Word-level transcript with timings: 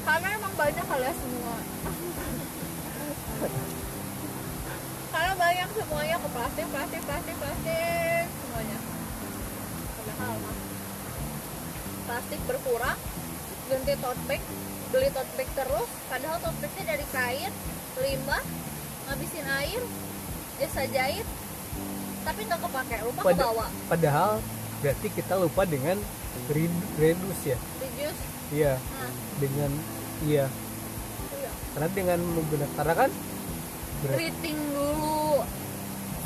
karena 0.00 0.28
emang 0.32 0.54
banyak 0.54 0.84
kali 0.84 1.04
ya 1.04 1.14
semua. 1.14 1.56
Karena 5.10 5.32
banyak 5.34 5.68
semuanya 5.72 6.16
ke 6.16 6.28
plastik 6.30 6.66
plastik 6.68 7.02
plastik 7.02 7.36
plastik 7.36 8.24
semuanya. 8.38 8.78
Padahal 9.96 10.34
mah 10.38 10.56
plastik 12.02 12.40
berkurang 12.44 12.98
ganti 13.66 13.94
tote 13.96 14.22
bag 14.26 14.42
beli 14.90 15.08
tote 15.08 15.32
bag 15.32 15.48
terus 15.54 15.88
padahal 16.06 16.36
tote 16.38 16.58
bagnya 16.58 16.84
dari 16.88 17.06
kain 17.08 17.52
limbah 17.96 18.42
ngabisin 19.06 19.46
air 19.46 19.82
jasa 20.58 20.90
jahit 20.90 21.22
tapi 22.20 22.40
nggak 22.44 22.58
kepake 22.58 22.96
lupa 23.00 23.20
Pada- 23.22 23.38
kebawa. 23.38 23.66
padahal 23.86 24.32
berarti 24.80 25.06
kita 25.08 25.34
lupa 25.36 25.62
dengan 25.64 25.96
re- 26.48 26.82
reduce 26.98 27.44
ya? 27.46 27.58
Reduce 27.78 27.89
iya. 28.52 28.74
Nah 28.76 29.10
dengan 29.40 29.70
iya. 30.26 30.46
Karena 31.70 31.88
dengan 31.94 32.18
menggunakan 32.20 32.72
karena 32.76 32.94
kan 32.94 33.10
rating 34.10 34.58
dulu. 34.74 35.42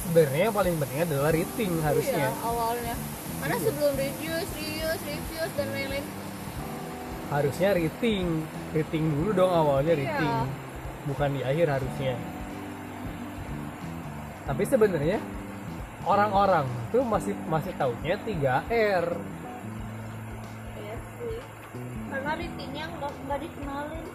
Sebenarnya 0.05 0.43
yang 0.51 0.57
paling 0.57 0.75
penting 0.81 1.01
adalah 1.05 1.31
rating 1.33 1.73
harusnya. 1.81 2.29
Iya, 2.29 2.45
awalnya. 2.45 2.95
Karena 3.41 3.57
Iya. 3.57 3.65
sebelum 3.69 3.93
reduce, 3.97 4.51
reuse, 4.57 5.03
refuse 5.05 5.55
dan 5.57 5.69
lain-lain. 5.73 6.07
Harusnya 7.33 7.69
rating 7.77 8.25
rating 8.73 9.05
dulu 9.17 9.31
dong 9.33 9.53
awalnya 9.53 9.93
Iya. 9.97 10.03
rating 10.05 10.35
bukan 11.09 11.29
di 11.37 11.41
akhir 11.45 11.67
harusnya. 11.69 12.15
Tapi 14.45 14.63
sebenarnya 14.69 15.19
orang-orang 16.05 16.69
tuh 16.93 17.01
masih 17.01 17.33
masih 17.49 17.73
taunya 17.81 18.17
3R 18.21 19.07
Iya 19.17 19.17
sih 19.17 19.44
karena 22.25 22.41
ratingnya 22.41 22.85
nggak 22.89 23.13
nggak 23.29 23.41
dikenalin. 23.45 24.07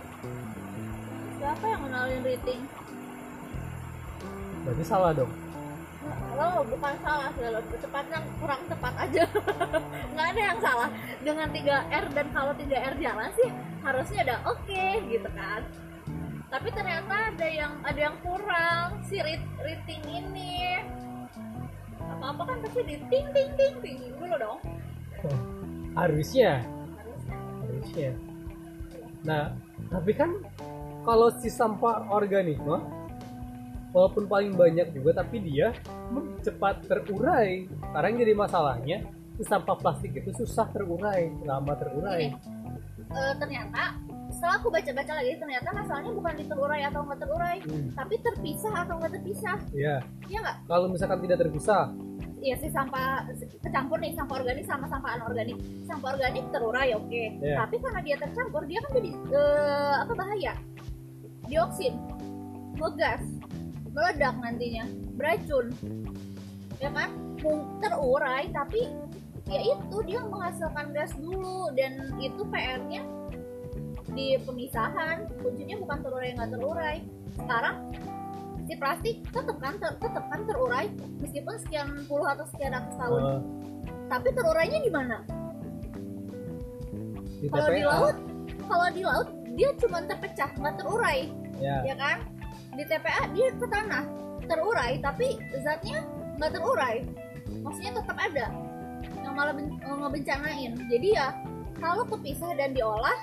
Siapa 1.38 1.66
yang 1.70 1.82
kenalin 1.86 2.22
rating? 2.26 2.62
berarti 4.60 4.84
salah 4.84 5.14
dong. 5.14 5.32
Lo 6.36 6.66
bukan 6.66 6.94
salah 7.06 7.30
sih 7.38 7.46
lo 7.48 7.62
tepatnya 7.70 8.20
kurang 8.42 8.62
tepat 8.66 8.94
aja. 8.98 9.24
Nggak 10.14 10.28
ada 10.36 10.42
yang 10.42 10.60
salah. 10.60 10.90
Dengan 11.22 11.48
3R 11.54 12.06
dan 12.12 12.28
kalau 12.36 12.54
3R 12.54 12.94
jalan 13.00 13.30
sih 13.40 13.50
harusnya 13.82 14.20
udah 14.28 14.40
oke 14.52 14.86
gitu 15.10 15.30
kan. 15.32 15.62
Tapi 16.50 16.68
ternyata 16.76 17.14
ada 17.34 17.48
yang 17.48 17.74
ada 17.86 18.00
yang 18.00 18.16
kurang. 18.26 19.00
Si 19.06 19.22
rit- 19.22 19.54
rating 19.64 20.02
ini. 20.06 20.82
Apa 21.98 22.26
apa 22.36 22.42
kan 22.46 22.58
pasti 22.68 22.82
di 22.84 22.98
ting 23.10 23.28
ting 23.32 23.50
ting 23.56 23.76
ting. 23.80 24.00
Dulu 24.18 24.36
dong. 24.38 24.60
Harusnya 25.98 26.62
harusnya 27.80 28.12
nah 29.24 29.56
tapi 29.88 30.12
kan 30.12 30.36
kalau 31.08 31.32
si 31.40 31.48
sampah 31.48 32.12
organik 32.12 32.60
mah 32.62 32.84
walaupun 33.96 34.30
paling 34.30 34.54
banyak 34.54 34.94
juga 34.94 35.24
tapi 35.24 35.42
dia 35.42 35.74
cepat 36.46 36.86
terurai. 36.86 37.66
Sekarang 37.66 38.14
jadi 38.22 38.34
masalahnya 38.38 38.98
si 39.40 39.44
sampah 39.48 39.76
plastik 39.80 40.14
itu 40.14 40.30
susah 40.36 40.70
terurai 40.70 41.34
lama 41.42 41.74
terurai. 41.74 42.30
Eh, 43.10 43.34
ternyata 43.42 43.98
setelah 44.30 44.62
aku 44.62 44.70
baca-baca 44.70 45.14
lagi 45.18 45.34
ternyata 45.42 45.68
masalahnya 45.74 46.12
bukan 46.14 46.34
di 46.38 46.46
terurai 46.46 46.82
atau 46.86 47.02
nggak 47.02 47.20
terurai 47.26 47.58
Hmm, 47.66 47.90
tapi 47.98 48.16
terpisah 48.22 48.74
atau 48.86 48.94
nggak 49.02 49.12
terpisah. 49.18 49.58
Ya 49.74 49.96
iya 50.30 50.38
nggak? 50.46 50.58
Kalau 50.70 50.88
misalkan 50.92 51.20
tidak 51.26 51.38
terpisah 51.42 51.90
Iya 52.40 52.56
sih 52.56 52.72
sampah 52.72 53.28
kecampur 53.60 54.00
nih 54.00 54.16
sampah 54.16 54.40
organik 54.40 54.64
sama 54.64 54.88
sampah 54.88 55.20
anorganik. 55.20 55.60
Sampah 55.84 56.16
organik 56.16 56.48
terurai 56.56 56.96
oke, 56.96 57.24
Iya. 57.44 57.56
tapi 57.60 57.76
karena 57.84 58.00
dia 58.00 58.16
tercampur 58.16 58.64
dia 58.64 58.80
kan 58.80 58.92
jadi 58.96 59.12
eh, 59.12 59.96
apa 60.08 60.14
bahaya? 60.16 60.54
Dioksin, 61.52 61.94
ngegas, 62.80 63.24
meledak 63.92 64.36
nantinya, 64.40 64.86
beracun, 65.20 65.68
ya 66.80 66.90
kan? 66.96 67.10
Terurai 67.84 68.48
tapi 68.52 68.88
ya 69.50 69.60
itu 69.66 69.98
dia 70.06 70.22
menghasilkan 70.24 70.94
gas 70.94 71.12
dulu 71.18 71.74
dan 71.74 72.14
itu 72.22 72.44
PR-nya 72.48 73.02
di 74.14 74.38
pemisahan 74.42 75.26
kuncinya 75.42 75.76
bukan 75.82 75.98
terurai 76.06 76.30
nggak 76.38 76.52
terurai 76.54 76.98
sekarang 77.34 77.76
si 78.70 78.78
plastik 78.78 79.26
tetap 79.34 79.58
kan 79.58 79.82
ter, 79.82 79.98
tetap 79.98 80.30
kan 80.30 80.46
terurai 80.46 80.86
meskipun 81.18 81.58
sekian 81.66 81.90
puluh 82.06 82.30
atau 82.30 82.46
sekian 82.54 82.78
ratus 82.78 82.96
tahun. 83.02 83.22
Eh, 83.26 83.40
tapi 84.06 84.30
terurainya 84.30 84.80
di 84.86 84.92
mana? 84.94 85.18
Kalau 87.50 87.70
di 87.74 87.82
laut 87.82 88.16
kalau 88.70 88.88
di 88.94 89.02
laut 89.02 89.28
dia 89.58 89.74
cuma 89.82 90.06
terpecah 90.06 90.54
nggak 90.54 90.76
terurai 90.78 91.34
ya. 91.58 91.82
ya 91.82 91.96
kan? 91.98 92.22
Di 92.78 92.86
TPA 92.86 93.34
dia 93.34 93.50
ke 93.58 93.66
tanah 93.66 94.06
terurai 94.46 95.02
tapi 95.02 95.42
zatnya 95.66 96.06
nggak 96.38 96.54
terurai. 96.54 97.02
Maksudnya 97.66 97.98
tetap 97.98 98.18
ada 98.22 98.54
yang 99.26 99.34
malah 99.34 99.58
ben- 99.58 99.82
ngebencanain. 99.82 100.78
Jadi 100.78 101.18
ya 101.18 101.34
kalau 101.82 102.06
kepisah 102.06 102.54
dan 102.54 102.78
diolah 102.78 103.18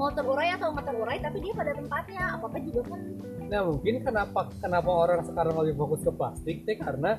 mau 0.00 0.08
terurai 0.16 0.56
atau 0.56 0.72
nggak 0.72 0.86
terurai 0.88 1.20
tapi 1.20 1.44
dia 1.44 1.52
pada 1.52 1.72
tempatnya 1.76 2.22
apa 2.40 2.44
apa 2.48 2.58
juga 2.64 2.82
kan 2.88 3.00
Nah 3.50 3.66
mungkin 3.66 3.94
kenapa 4.06 4.46
kenapa 4.62 4.90
orang 4.90 5.20
sekarang 5.26 5.58
lebih 5.58 5.74
fokus 5.74 6.06
ke 6.06 6.12
plastik 6.14 6.62
teh 6.62 6.78
karena 6.78 7.18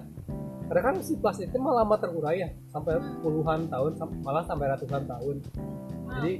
karena 0.71 0.81
kan 0.87 0.95
si 1.03 1.19
plastik 1.19 1.51
itu 1.51 1.59
malah 1.59 1.83
lama 1.83 1.99
terurai 1.99 2.47
ya 2.47 2.49
sampai 2.71 3.03
puluhan 3.19 3.67
tahun 3.67 3.99
malah 4.23 4.47
sampai 4.47 4.71
ratusan 4.71 5.03
tahun. 5.03 5.43
Jadi 6.07 6.33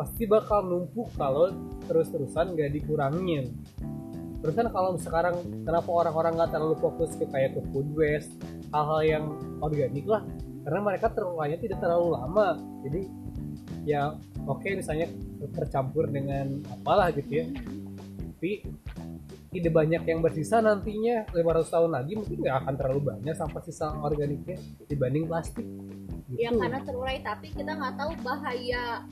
pasti 0.00 0.24
bakal 0.24 0.64
numpuk 0.64 1.12
kalau 1.20 1.52
terus-terusan 1.84 2.56
gak 2.56 2.72
dikurangin. 2.72 3.52
Terus 4.40 4.54
kan 4.56 4.72
kalau 4.72 4.96
sekarang 4.96 5.36
kenapa 5.66 5.90
orang-orang 5.92 6.38
nggak 6.40 6.50
terlalu 6.54 6.76
fokus 6.80 7.12
ke 7.18 7.28
kayak 7.28 7.58
ke 7.58 7.60
food 7.68 7.90
waste 7.92 8.32
hal-hal 8.72 9.02
yang 9.04 9.24
organik 9.60 10.08
lah 10.08 10.24
karena 10.64 10.80
mereka 10.80 11.12
terurainya 11.12 11.60
tidak 11.60 11.84
terlalu 11.84 12.16
lama. 12.16 12.56
Jadi 12.88 13.12
ya 13.84 14.16
oke 14.48 14.68
misalnya 14.72 15.06
tercampur 15.52 16.08
dengan 16.08 16.64
apalah 16.72 17.12
gitu 17.12 17.44
ya 17.44 17.46
tapi 18.38 18.62
tidak 19.48 19.72
banyak 19.72 20.02
yang 20.04 20.20
bersisa 20.20 20.60
nantinya 20.60 21.24
500 21.32 21.74
tahun 21.74 21.90
lagi 21.90 22.12
mungkin 22.20 22.36
nggak 22.44 22.56
akan 22.64 22.74
terlalu 22.76 23.00
banyak 23.16 23.34
sampah 23.34 23.62
sisa 23.64 23.90
organiknya 23.98 24.60
dibanding 24.86 25.24
plastik 25.24 25.64
gitu. 26.28 26.38
ya 26.38 26.52
karena 26.52 26.78
terurai 26.84 27.18
tapi 27.24 27.50
kita 27.50 27.72
nggak 27.72 27.94
tahu 27.96 28.12
bahaya 28.20 29.02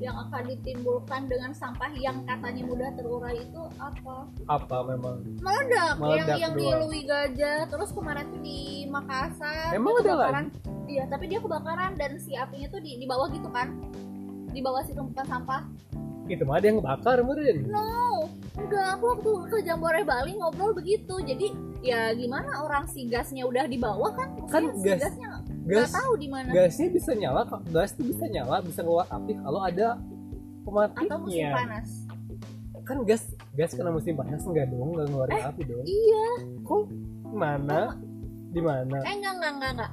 yang 0.00 0.16
akan 0.16 0.42
ditimbulkan 0.48 1.28
dengan 1.28 1.52
sampah 1.52 1.92
yang 1.92 2.24
katanya 2.24 2.62
mudah 2.64 2.90
terurai 2.96 3.36
itu 3.36 3.62
apa 3.76 4.28
apa 4.48 4.76
memang 4.88 5.20
meledak, 5.44 6.00
Meledak 6.00 6.36
yang 6.40 6.52
yang 6.52 6.54
di. 6.56 6.66
Lui 6.80 7.00
Gajah 7.04 7.68
terus 7.68 7.92
kemarin 7.92 8.24
tuh 8.32 8.40
di 8.40 8.88
Makassar 8.88 9.76
Emang 9.76 10.00
ada 10.00 10.16
kebakaran. 10.16 10.46
iya 10.88 11.04
tapi 11.08 11.24
dia 11.28 11.40
kebakaran 11.40 11.92
dan 12.00 12.16
si 12.16 12.32
apinya 12.32 12.68
tuh 12.72 12.80
di, 12.80 12.96
di 12.96 13.04
bawah 13.04 13.28
gitu 13.28 13.48
kan 13.52 13.76
di 14.50 14.60
bawah 14.60 14.82
si 14.82 14.92
tumpukan 14.92 15.24
sampah. 15.24 15.62
Itu 16.26 16.46
mah 16.46 16.58
ada 16.58 16.66
yang 16.66 16.78
bakar 16.78 17.18
mungkin 17.20 17.66
no 17.66 18.22
enggak. 18.54 18.86
Aku 18.94 19.04
waktu 19.08 19.30
ke 19.46 19.58
Jambore 19.62 20.02
Bali 20.02 20.36
ngobrol 20.36 20.70
begitu. 20.72 21.18
Jadi 21.18 21.50
ya 21.80 22.10
gimana 22.12 22.60
orang 22.60 22.86
si 22.86 23.04
gasnya 23.04 23.42
udah 23.42 23.66
di 23.66 23.74
bawah 23.76 24.10
kan? 24.12 24.28
Kan 24.46 24.70
Maksudnya 24.70 24.78
si 24.78 24.86
gas- 24.86 25.02
gasnya 25.08 25.28
gas 25.66 25.90
tahu 25.92 26.12
di 26.14 26.28
mana. 26.28 26.50
gasnya 26.50 26.86
bisa 26.88 27.10
nyala 27.12 27.42
kok. 27.44 27.60
gas 27.68 27.90
itu 27.92 28.02
bisa 28.08 28.24
nyala 28.26 28.58
bisa 28.60 28.80
keluar 28.80 29.06
api 29.06 29.32
kalau 29.36 29.60
ada 29.60 29.98
atau 30.94 31.18
musim 31.18 31.50
panas. 31.50 31.88
Kan 32.80 32.96
gas 33.02 33.22
gas 33.52 33.70
kena 33.72 33.90
musim 33.90 34.14
panas 34.14 34.42
enggak 34.44 34.70
dong? 34.70 34.94
Nggak 34.94 35.06
ngeluarin 35.08 35.34
Eh. 35.34 35.44
api 35.44 35.62
dong. 35.66 35.82
iya. 35.82 36.26
Kok? 36.62 36.82
Mana? 37.28 37.98
Di 38.50 38.60
mana? 38.60 38.98
Eh 39.02 39.14
enggak 39.16 39.34
enggak 39.36 39.52
enggak 39.52 39.70
enggak 39.72 39.90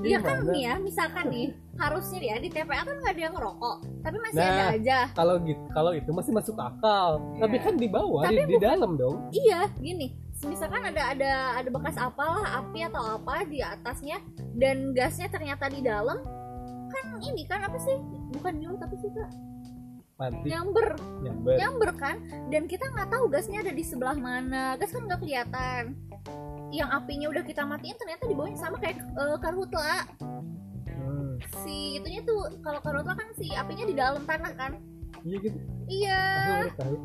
Iya 0.00 0.18
kan 0.18 0.36
nih 0.44 0.62
ya, 0.64 0.74
misalkan 0.76 1.24
nih, 1.28 1.46
harusnya 1.74 2.18
ya 2.20 2.36
di 2.36 2.48
TPA 2.48 2.82
kan 2.82 2.96
nggak 2.96 3.12
ada 3.12 3.22
yang 3.22 3.34
ngerokok, 3.34 3.76
tapi 4.00 4.16
masih 4.18 4.38
Nah. 4.38 4.50
ada 4.50 4.64
aja. 4.72 4.98
kalau 5.12 5.34
gitu 5.40 5.62
kalau 5.70 5.92
itu 5.92 6.10
masih 6.10 6.32
masuk 6.32 6.56
akal 6.56 7.08
tapi 7.36 7.56
Iya. 7.56 7.64
kan 7.64 7.74
di 7.76 7.86
bawah 7.86 8.22
Tapi 8.24 8.36
di, 8.36 8.42
di 8.46 8.56
dalam 8.58 8.90
dong 8.94 9.16
Iya, 9.30 9.70
gini, 9.76 10.06
misalkan 10.42 10.82
ada 10.84 11.02
ada 11.10 11.32
ada 11.56 11.68
bekas 11.68 11.94
apalah 11.94 12.42
api 12.58 12.80
atau 12.82 13.02
apa 13.14 13.44
di 13.44 13.58
atasnya 13.58 14.18
dan 14.54 14.90
gasnya 14.92 15.26
ternyata 15.26 15.66
di 15.66 15.80
dalam, 15.80 16.18
kan 16.88 17.04
ini 17.20 17.42
kan 17.44 17.62
apa 17.62 17.78
sih? 17.78 17.96
Bukan 18.32 18.52
nyulut 18.56 18.78
tapi 18.78 18.94
sih 18.96 19.10
kak, 19.10 19.30
mati 20.14 20.46
nyamber, 20.46 20.94
nyamber 21.22 21.54
nyamber 21.58 21.90
kan? 21.98 22.16
Dan 22.48 22.70
kita 22.70 22.86
nggak 22.86 23.10
tahu 23.10 23.26
gasnya 23.26 23.66
ada 23.66 23.72
di 23.74 23.82
sebelah 23.82 24.14
mana, 24.14 24.78
gas 24.78 24.94
kan 24.94 25.04
nggak 25.04 25.20
kelihatan. 25.20 25.82
Yang 26.70 26.90
apinya 26.90 27.26
udah 27.30 27.42
kita 27.42 27.62
matiin 27.62 27.96
ternyata 27.98 28.22
di 28.26 28.34
bawahnya 28.34 28.58
sama 28.58 28.76
kayak 28.78 28.98
eh, 28.98 29.38
karhutla. 29.38 29.96
Hmm, 30.86 31.34
Si 31.62 31.98
itunya 31.98 32.22
tuh 32.22 32.58
kalau 32.62 32.78
karhutla 32.78 33.14
kan 33.14 33.28
si 33.34 33.50
apinya 33.50 33.84
di 33.84 33.94
dalam 33.94 34.22
tanah 34.24 34.52
kan? 34.54 34.72
iya 35.24 35.38
gitu 35.40 35.56
Iya. 35.84 36.20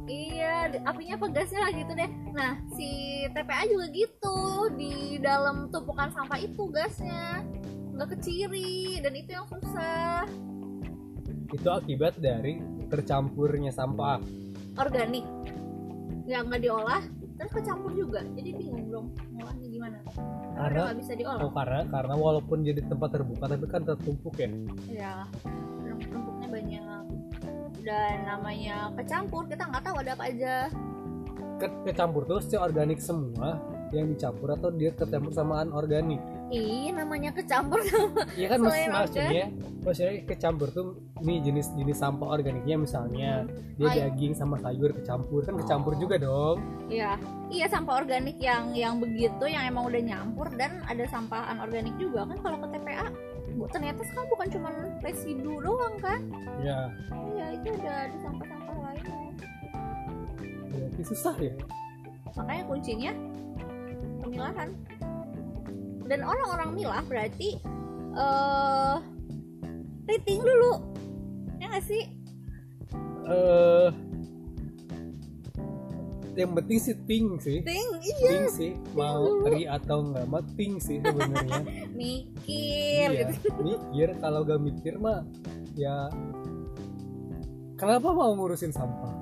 Iya, 0.07 0.55
apinya 0.83 1.19
apa 1.19 1.27
gasnya 1.31 1.59
lah 1.63 1.71
gitu 1.71 1.91
deh. 1.91 2.09
Nah, 2.31 2.51
si 2.71 2.89
TPA 3.31 3.63
juga 3.67 3.85
gitu 3.91 4.37
di 4.75 4.93
dalam 5.19 5.67
tumpukan 5.67 6.11
sampah 6.11 6.39
itu 6.39 6.63
gasnya 6.71 7.43
nggak 7.95 8.15
keciri 8.15 9.03
dan 9.03 9.11
itu 9.11 9.29
yang 9.33 9.47
susah. 9.47 10.23
itu 11.49 11.65
akibat 11.65 12.13
dari 12.21 12.61
tercampurnya 12.89 13.71
sampah. 13.71 14.19
Organik. 14.75 15.25
Yang 16.25 16.43
nggak 16.49 16.61
diolah 16.61 17.01
terus 17.39 17.51
kecampur 17.55 17.91
juga. 17.95 18.19
Jadi 18.35 18.49
bingung 18.57 18.85
dong 18.91 19.07
ngolahnya 19.31 19.67
gimana? 19.71 19.97
Karena 20.59 20.79
nggak 20.91 20.99
bisa 20.99 21.13
diolah. 21.15 21.41
oh 21.47 21.51
karena 21.55 21.81
karena 21.87 22.15
walaupun 22.19 22.57
jadi 22.67 22.81
tempat 22.83 23.09
terbuka 23.15 23.45
tapi 23.47 23.65
kan 23.69 23.81
tertumpuk 23.87 24.35
ya? 24.35 24.49
Ya 24.91 25.13
tumpuknya 26.09 26.47
banyak. 26.51 27.03
Dan 27.79 28.15
namanya 28.27 28.91
kecampur 28.99 29.47
kita 29.47 29.63
nggak 29.71 29.83
tahu 29.87 29.95
ada 30.03 30.11
apa 30.17 30.23
aja. 30.27 30.53
Ke- 31.59 31.79
kecampur 31.87 32.27
tuh 32.27 32.39
si 32.43 32.55
organik 32.59 32.99
semua 32.99 33.59
yang 33.95 34.11
dicampur 34.11 34.53
atau 34.53 34.69
dia 34.69 34.93
kecampur 34.93 35.33
sama 35.33 35.65
anorganik 35.65 36.21
ih 36.49 36.89
namanya 36.89 37.29
kecampur 37.31 37.79
sama 37.85 38.25
Iya 38.33 38.47
kan 38.49 38.59
Selain 38.65 38.89
maksudnya 38.89 39.45
maksudnya 39.79 40.13
kecampur 40.27 40.67
tuh 40.75 40.99
nih 41.23 41.39
jenis-jenis 41.45 41.97
sampah 41.97 42.27
organiknya 42.35 42.75
misalnya 42.75 43.47
dia 43.79 43.87
iya. 43.87 44.11
daging 44.11 44.33
sama 44.35 44.59
sayur 44.59 44.91
kecampur 44.91 45.45
kan 45.47 45.55
kecampur 45.55 45.95
juga 45.95 46.19
dong. 46.19 46.59
Iya, 46.91 47.15
iya 47.47 47.65
sampah 47.71 48.03
organik 48.03 48.37
yang 48.43 48.75
yang 48.75 48.99
begitu 48.99 49.47
yang 49.47 49.63
emang 49.69 49.87
udah 49.87 50.01
nyampur 50.03 50.51
dan 50.59 50.83
ada 50.89 51.07
sampah 51.07 51.47
anorganik 51.53 51.95
juga 51.95 52.27
kan 52.27 52.37
kalau 52.43 52.57
ke 52.59 52.67
TPA 52.75 53.07
ternyata 53.75 54.01
sekarang 54.07 54.27
bukan 54.31 54.47
cuma 54.51 54.69
residu 55.03 55.53
doang 55.63 55.95
kan? 56.03 56.21
Ya 56.59 56.91
iya 57.31 57.45
itu 57.55 57.67
ada 57.79 58.09
ada 58.09 58.17
sampah-sampah 58.19 58.75
lainnya 58.83 59.31
berarti 60.69 61.01
susah 61.07 61.35
ya. 61.39 61.53
Makanya 62.35 62.63
kuncinya 62.67 63.11
pemilahan 64.23 64.69
dan 66.09 66.25
orang-orang 66.25 66.69
milah 66.73 67.05
berarti 67.05 67.61
eh 68.17 68.97
rating 70.09 70.41
dulu. 70.41 70.73
Ya 71.61 71.69
nggak 71.69 71.85
sih? 71.85 72.03
Eh 73.29 73.89
yang 76.39 76.55
penting 76.55 76.79
sih 76.79 76.95
ting 77.05 77.37
sih. 77.37 77.61
Rating 77.61 77.89
iya. 78.01 78.29
Ting 78.31 78.45
sih. 78.49 78.71
Mau 78.97 79.45
teri 79.45 79.69
atau 79.69 80.09
enggak 80.09 80.25
mah 80.25 80.43
ting 80.57 80.81
sih 80.81 80.97
sebenarnya. 80.97 81.61
Mikir. 81.99 83.07
Iya 83.13 83.29
gitu 83.37 83.49
mikir 83.61 84.09
kalau 84.23 84.47
gak 84.47 84.61
mikir 84.63 84.95
mah 84.97 85.21
ya 85.75 86.09
kenapa 87.77 88.09
mau 88.09 88.33
ngurusin 88.33 88.73
sampah? 88.73 89.13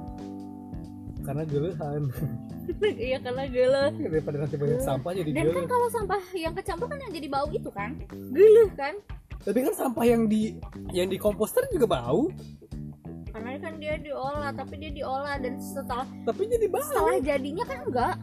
Karena 1.25 1.44
geluhan 1.44 2.07
iya 3.09 3.18
karena 3.18 3.44
geluh 3.50 3.91
daripada 3.97 4.38
nanti 4.45 4.56
banyak 4.56 4.81
sampah 4.81 5.12
jadi 5.18 5.29
dan 5.33 5.45
kan 5.50 5.53
geluh 5.53 5.68
kalau 5.69 5.88
sampah 5.89 6.21
yang 6.38 6.53
kecampur 6.53 6.85
kan 6.89 7.00
yang 7.01 7.13
jadi 7.13 7.27
bau 7.29 7.47
itu 7.50 7.69
kan? 7.74 7.91
Geluh 8.12 8.69
kan? 8.77 8.94
Tapi 9.41 9.59
kan 9.63 9.74
sampah 9.74 10.06
yang 10.06 10.27
di 10.27 10.59
yang 10.91 11.07
di 11.07 11.18
komposter 11.18 11.65
juga 11.71 11.88
bau. 12.00 12.29
Karena 13.31 13.53
kan 13.62 13.77
dia 13.77 13.95
diolah 14.01 14.50
tapi 14.53 14.81
dia 14.81 14.91
diolah 14.91 15.38
dan 15.38 15.62
setelah 15.62 16.06
tapi 16.25 16.50
jadi 16.50 16.65
bau. 16.69 16.83
setelah 16.83 17.18
jadinya 17.21 17.65
kan 17.65 17.79
enggak. 17.85 18.15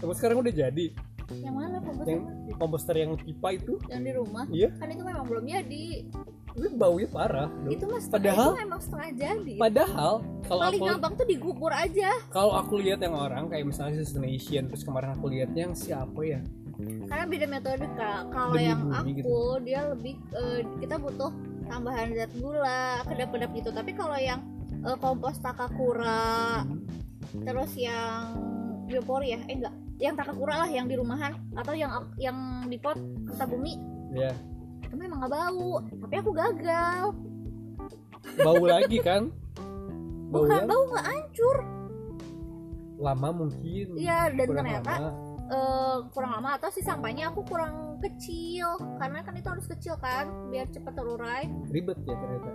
Tapi 0.00 0.12
sekarang 0.16 0.40
udah 0.40 0.54
jadi. 0.54 0.86
Yang 1.30 1.54
mana 1.54 1.76
komposter? 1.78 2.10
Yang 2.10 2.22
komposter 2.58 2.94
yang 2.98 3.10
pipa 3.14 3.48
itu. 3.54 3.72
Yang 3.86 4.00
di 4.02 4.12
rumah? 4.18 4.44
Iya. 4.50 4.68
Kan 4.78 4.88
itu 4.90 5.02
memang 5.06 5.24
belum 5.30 5.44
jadi 5.46 5.84
itu 6.60 6.76
baunya 6.76 7.08
parah 7.08 7.48
dong. 7.48 7.72
itu 7.72 7.84
mas 7.88 8.04
Padahal- 8.06 8.52
itu 8.52 8.60
memang 8.60 8.80
setengah 8.84 9.08
jadi. 9.16 9.54
padahal 9.56 10.14
kalau 10.44 10.60
paling 10.60 10.80
aku 10.84 10.88
gampang 10.92 11.12
tuh 11.16 11.26
digubur 11.26 11.72
aja. 11.72 12.10
Kalau 12.28 12.52
aku 12.52 12.74
lihat 12.84 13.00
yang 13.00 13.16
orang 13.16 13.48
kayak 13.48 13.64
misalnya 13.64 14.04
Sister 14.04 14.20
Nation 14.20 14.68
terus 14.68 14.84
kemarin 14.84 15.16
aku 15.16 15.32
lihat 15.32 15.50
yang 15.56 15.72
siapa 15.72 16.20
ya? 16.20 16.40
Karena 16.80 17.24
beda 17.28 17.46
metode 17.48 17.86
kak. 17.96 18.20
Kalau 18.32 18.56
yang 18.56 18.80
aku 18.92 19.08
gitu. 19.12 19.36
dia 19.64 19.80
lebih 19.88 20.14
eh, 20.36 20.60
kita 20.80 20.96
butuh 20.96 21.32
tambahan 21.68 22.12
zat 22.16 22.32
gula 22.36 23.04
kedap-kedap 23.08 23.50
gitu. 23.56 23.70
Tapi 23.72 23.90
kalau 23.96 24.18
yang 24.20 24.40
eh, 24.84 24.96
kompos 25.00 25.40
takakura 25.40 26.64
terus 27.46 27.72
yang 27.76 28.36
biopori 28.88 29.36
ya? 29.36 29.40
Eh 29.48 29.56
enggak. 29.60 29.74
Yang 30.00 30.14
takakura 30.24 30.64
lah 30.64 30.70
yang 30.72 30.88
di 30.88 30.96
rumahan 30.96 31.36
atau 31.54 31.76
yang 31.76 31.92
yang 32.16 32.36
di 32.66 32.80
pot 32.80 32.96
kerta 33.28 33.44
bumi 33.44 33.76
ya 34.10 34.32
itu 34.90 34.98
memang 34.98 35.22
nggak 35.22 35.30
bau. 35.32 35.70
Tapi 35.86 36.14
aku 36.18 36.30
gagal. 36.34 37.04
Bau 38.42 38.64
lagi 38.66 38.98
kan? 38.98 39.30
Bau 40.34 40.44
bukan 40.46 40.66
bau 40.66 40.82
nggak 40.90 41.06
hancur. 41.06 41.56
Lama 42.98 43.28
mungkin. 43.32 43.86
Iya 43.94 44.34
dan 44.34 44.46
kurang 44.50 44.58
ternyata 44.66 44.92
lama. 44.98 45.10
eh, 45.48 45.96
kurang 46.10 46.30
lama 46.34 46.50
atau 46.58 46.68
si 46.74 46.82
sampahnya 46.82 47.30
aku 47.30 47.46
kurang 47.46 48.02
kecil. 48.02 48.74
Karena 48.98 49.22
kan 49.22 49.38
itu 49.38 49.46
harus 49.46 49.70
kecil 49.70 49.94
kan 49.96 50.26
biar 50.50 50.66
cepat 50.68 50.92
terurai. 50.92 51.46
Ribet 51.70 51.98
ya 52.02 52.14
ternyata. 52.18 52.50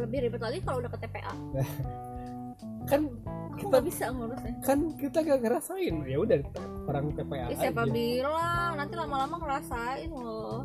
Lebih 0.00 0.18
ribet 0.26 0.40
lagi 0.40 0.58
kalau 0.64 0.80
udah 0.80 0.88
ke 0.88 0.98
TPA 1.02 1.34
kan 2.90 3.04
aku 3.04 3.58
kita 3.58 3.78
bisa 3.84 4.04
ngurusnya. 4.08 4.54
kan 4.64 4.78
kita 4.96 5.18
gak 5.20 5.40
ngerasain. 5.44 5.94
Ya 6.08 6.18
udah 6.18 6.38
orang 6.82 7.04
TPA 7.12 7.46
Ih, 7.46 7.56
siapa 7.58 7.82
aja. 7.82 7.90
bilang? 7.90 8.70
Nanti 8.74 8.94
lama-lama 8.94 9.36
ngerasain 9.36 10.08
loh. 10.08 10.64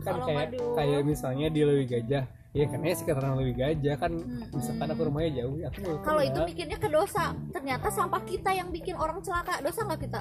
Kan 0.00 0.12
kalau 0.12 0.26
kayak 0.26 0.48
kayak 0.74 1.00
misalnya 1.02 1.46
di 1.48 1.60
Lewi 1.62 1.84
Gajah. 1.84 2.24
Ya 2.50 2.64
kan 2.64 2.78
ya 2.80 2.94
sekitaran 2.94 3.34
Lewi 3.34 3.52
Gajah 3.52 3.94
kan 3.96 4.12
Mm-mm. 4.12 4.46
misalkan 4.48 4.86
aku 4.88 5.02
rumahnya 5.04 5.30
jauh 5.36 5.56
ya 5.56 5.66
aku 5.68 5.90
kalau 6.00 6.22
itu 6.22 6.40
mikirnya 6.44 6.76
ke 6.76 6.86
dosa. 6.86 7.24
Ternyata 7.50 7.86
sampah 7.88 8.22
kita 8.22 8.50
yang 8.50 8.68
bikin 8.68 8.94
orang 8.94 9.18
celaka. 9.20 9.58
Dosa 9.58 9.80
nggak 9.82 10.00
kita? 10.00 10.20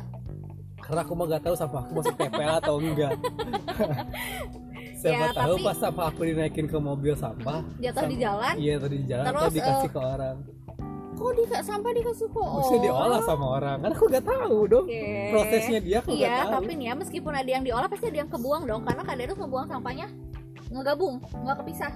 Karena 0.76 1.00
aku 1.00 1.14
mah 1.14 1.26
gak 1.30 1.44
tahu 1.44 1.56
sampah 1.56 1.80
aku 1.80 1.92
masuk 1.96 2.16
TPA 2.18 2.60
atau 2.60 2.76
enggak. 2.78 3.16
Siapa 4.96 5.16
Ya, 5.22 5.30
tahu 5.34 5.56
tapi- 5.58 5.66
pas 5.66 5.78
sampah 5.78 6.06
aku 6.08 6.22
dinaikin 6.24 6.66
ke 6.66 6.78
mobil 6.78 7.14
sampah 7.14 7.60
jatuh 7.78 8.04
di 8.06 8.18
jalan. 8.18 8.54
iya 8.56 8.76
tadi 8.78 8.96
di 8.98 9.06
jalan 9.06 9.24
atau 9.26 9.36
Terus, 9.42 9.54
dikasih 9.54 9.80
eh, 9.82 9.92
ke 9.92 10.00
orang 10.02 10.36
kok 11.14 11.32
di 11.34 11.44
sampah 11.48 11.92
dikasih 11.94 12.28
kok 12.30 12.50
bisa 12.60 12.76
diolah 12.82 13.22
sama 13.24 13.46
orang? 13.58 13.78
Kan 13.80 13.92
aku 13.94 14.06
gak 14.10 14.26
tahu 14.26 14.58
dong. 14.66 14.86
Oke. 14.86 15.04
prosesnya 15.32 15.80
dia 15.80 15.98
aku 16.02 16.10
iya 16.12 16.28
gak 16.28 16.38
tahu. 16.44 16.54
tapi 16.60 16.72
nih 16.76 16.86
ya 16.90 16.94
meskipun 16.98 17.34
ada 17.34 17.50
yang 17.50 17.64
diolah 17.64 17.88
pasti 17.88 18.06
ada 18.10 18.20
yang 18.26 18.30
kebuang 18.30 18.64
dong. 18.66 18.82
Karena 18.84 19.04
Kaderus 19.04 19.38
ngebuang 19.38 19.68
sampahnya 19.70 20.08
ngegabung 20.74 21.16
nggak 21.22 21.58
kepisah. 21.62 21.94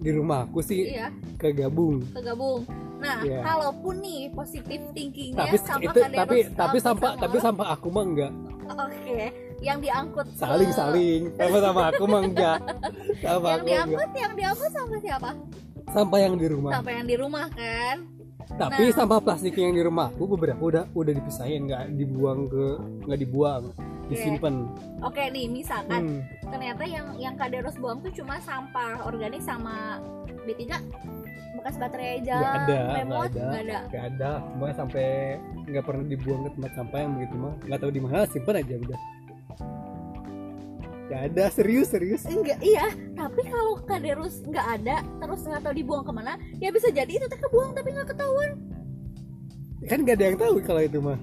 Di 0.00 0.10
rumah 0.16 0.48
aku 0.48 0.64
sih 0.64 0.96
iya. 0.96 1.12
kegabung. 1.36 2.00
Kegabung. 2.16 2.64
Nah 3.00 3.20
Iya. 3.24 3.40
kalaupun 3.40 4.00
nih 4.00 4.28
positif 4.32 4.80
thinkingnya 4.92 5.40
tapi 5.40 5.56
sampah 5.56 5.92
itu 5.92 6.00
tapi 6.12 6.38
tapi 6.52 6.76
sampah 6.80 7.12
tapi 7.16 7.36
sampah 7.40 7.66
aku 7.72 7.88
mah 7.88 8.04
enggak. 8.04 8.32
Oke 8.70 9.32
yang 9.60 9.76
diangkut 9.76 10.24
ke- 10.24 10.40
saling 10.40 10.72
saling 10.72 11.20
sama 11.36 11.58
sama 11.60 11.82
aku 11.92 12.04
mah 12.08 12.22
enggak. 12.24 12.58
Sama 13.24 13.28
yang 13.28 13.36
aku 13.36 13.44
enggak. 13.44 13.64
diangkut 13.68 14.10
yang 14.16 14.32
diangkut 14.36 14.70
sampah 14.72 15.00
siapa 15.04 15.30
sampah 15.90 16.18
yang 16.22 16.34
di 16.38 16.46
rumah. 16.46 16.70
Sampah 16.78 16.92
yang 16.94 17.06
di 17.06 17.16
rumah 17.18 17.46
kan? 17.52 17.96
Tapi 18.50 18.82
Nah. 18.90 18.94
sampah 18.94 19.20
plastik 19.22 19.54
yang 19.54 19.74
di 19.78 19.82
rumah 19.82 20.10
aku 20.10 20.34
beberapa 20.34 20.58
udah 20.58 20.84
udah 20.90 21.12
dipisahin 21.14 21.70
nggak 21.70 21.94
dibuang 21.94 22.50
ke 22.50 22.66
nggak 23.06 23.20
dibuang 23.22 23.62
disimpan. 24.10 24.66
Oke 25.06 25.22
nih 25.30 25.46
misalkan 25.46 26.18
hmm. 26.18 26.50
ternyata 26.50 26.82
yang 26.82 27.06
yang 27.14 27.34
Kaderus 27.38 27.78
buang 27.78 28.02
tuh 28.02 28.10
cuma 28.10 28.42
sampah 28.42 29.06
organik 29.06 29.38
sama 29.38 30.02
B3 30.44 30.66
bekas 31.60 31.76
baterai 31.76 32.24
aja 32.24 32.36
nggak 32.40 32.54
ada 32.56 32.78
nggak 32.80 32.98
ada 32.98 33.04
nggak 33.06 33.62
ada 33.62 33.78
nggak 33.86 34.04
ada. 34.18 34.30
Cuma 34.50 34.66
sampai 34.74 35.06
nggak 35.70 35.84
pernah 35.86 36.04
dibuang 36.10 36.40
ke 36.42 36.50
tempat 36.58 36.72
sampah 36.74 36.98
yang 36.98 37.12
begitu 37.16 37.34
mah. 37.38 37.54
Nggak 37.70 37.78
tahu 37.78 37.90
di 37.94 38.00
mana 38.02 38.26
simpan 38.26 38.56
aja 38.58 38.74
udah 38.82 38.98
nggak 41.10 41.34
ada 41.34 41.44
serius 41.50 41.90
serius. 41.90 42.22
Enggak 42.22 42.62
iya 42.62 42.86
tapi 43.18 43.42
kalau 43.50 43.82
kaderus 43.82 44.46
nggak 44.46 44.66
ada 44.78 45.02
terus 45.02 45.42
nggak 45.42 45.62
tahu 45.66 45.74
dibuang 45.74 46.06
ke 46.06 46.12
mana 46.14 46.38
ya 46.62 46.70
bisa 46.70 46.86
jadi 46.94 47.10
itu 47.10 47.26
teh 47.26 47.34
kebuang 47.34 47.74
tapi 47.74 47.90
nggak 47.90 48.14
ketahuan. 48.14 48.50
Kan 49.90 50.06
nggak 50.06 50.16
ada 50.22 50.24
yang 50.30 50.38
tahu 50.38 50.54
kalau 50.62 50.82
itu 50.86 51.02
mah. 51.02 51.18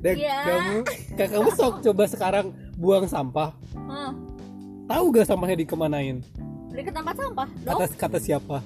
Dan 0.00 0.16
Iya. 0.16 0.36
kamu 0.44 0.76
kamu 1.16 1.48
sok 1.56 1.74
coba 1.88 2.04
sekarang 2.08 2.46
buang 2.76 3.08
sampah. 3.08 3.56
Hmm. 3.76 4.12
tahu 4.90 5.14
gak 5.14 5.28
sampahnya 5.28 5.54
dikemanain? 5.60 6.18
Dari 6.72 6.82
ke 6.82 6.90
tempat 6.90 7.14
sampah 7.14 7.46
dong. 7.62 7.78
Kata 7.78 7.84
kata 7.94 8.18
siapa 8.18 8.58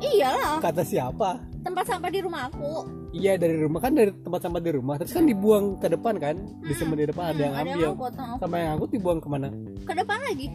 iyalah. 0.00 0.60
Kata 0.60 0.82
siapa? 0.84 1.40
Tempat 1.64 1.84
sampah 1.84 2.10
di 2.12 2.20
rumah 2.22 2.46
aku. 2.48 2.86
Iya 3.12 3.34
dari 3.40 3.56
rumah. 3.58 3.80
Kan 3.80 3.96
dari 3.96 4.12
tempat 4.12 4.40
sampah 4.44 4.60
di 4.62 4.70
rumah. 4.72 4.94
Terus 5.00 5.12
kan 5.16 5.24
dibuang 5.26 5.76
ke 5.80 5.88
depan 5.90 6.14
kan? 6.20 6.36
Disimpan 6.64 6.96
di 6.96 7.06
depan 7.08 7.24
ada 7.32 7.40
yang 7.40 7.54
Hmm, 7.54 7.62
ada 7.64 7.70
ambil. 7.72 7.84
yang 7.84 7.96
hmm. 7.96 8.36
sama 8.40 8.54
yang 8.56 8.70
angkut 8.78 8.90
dibuang 8.92 9.18
ke 9.18 9.28
mana? 9.28 9.48
Ke 9.84 9.92
depan 9.96 10.18
lagi. 10.22 10.46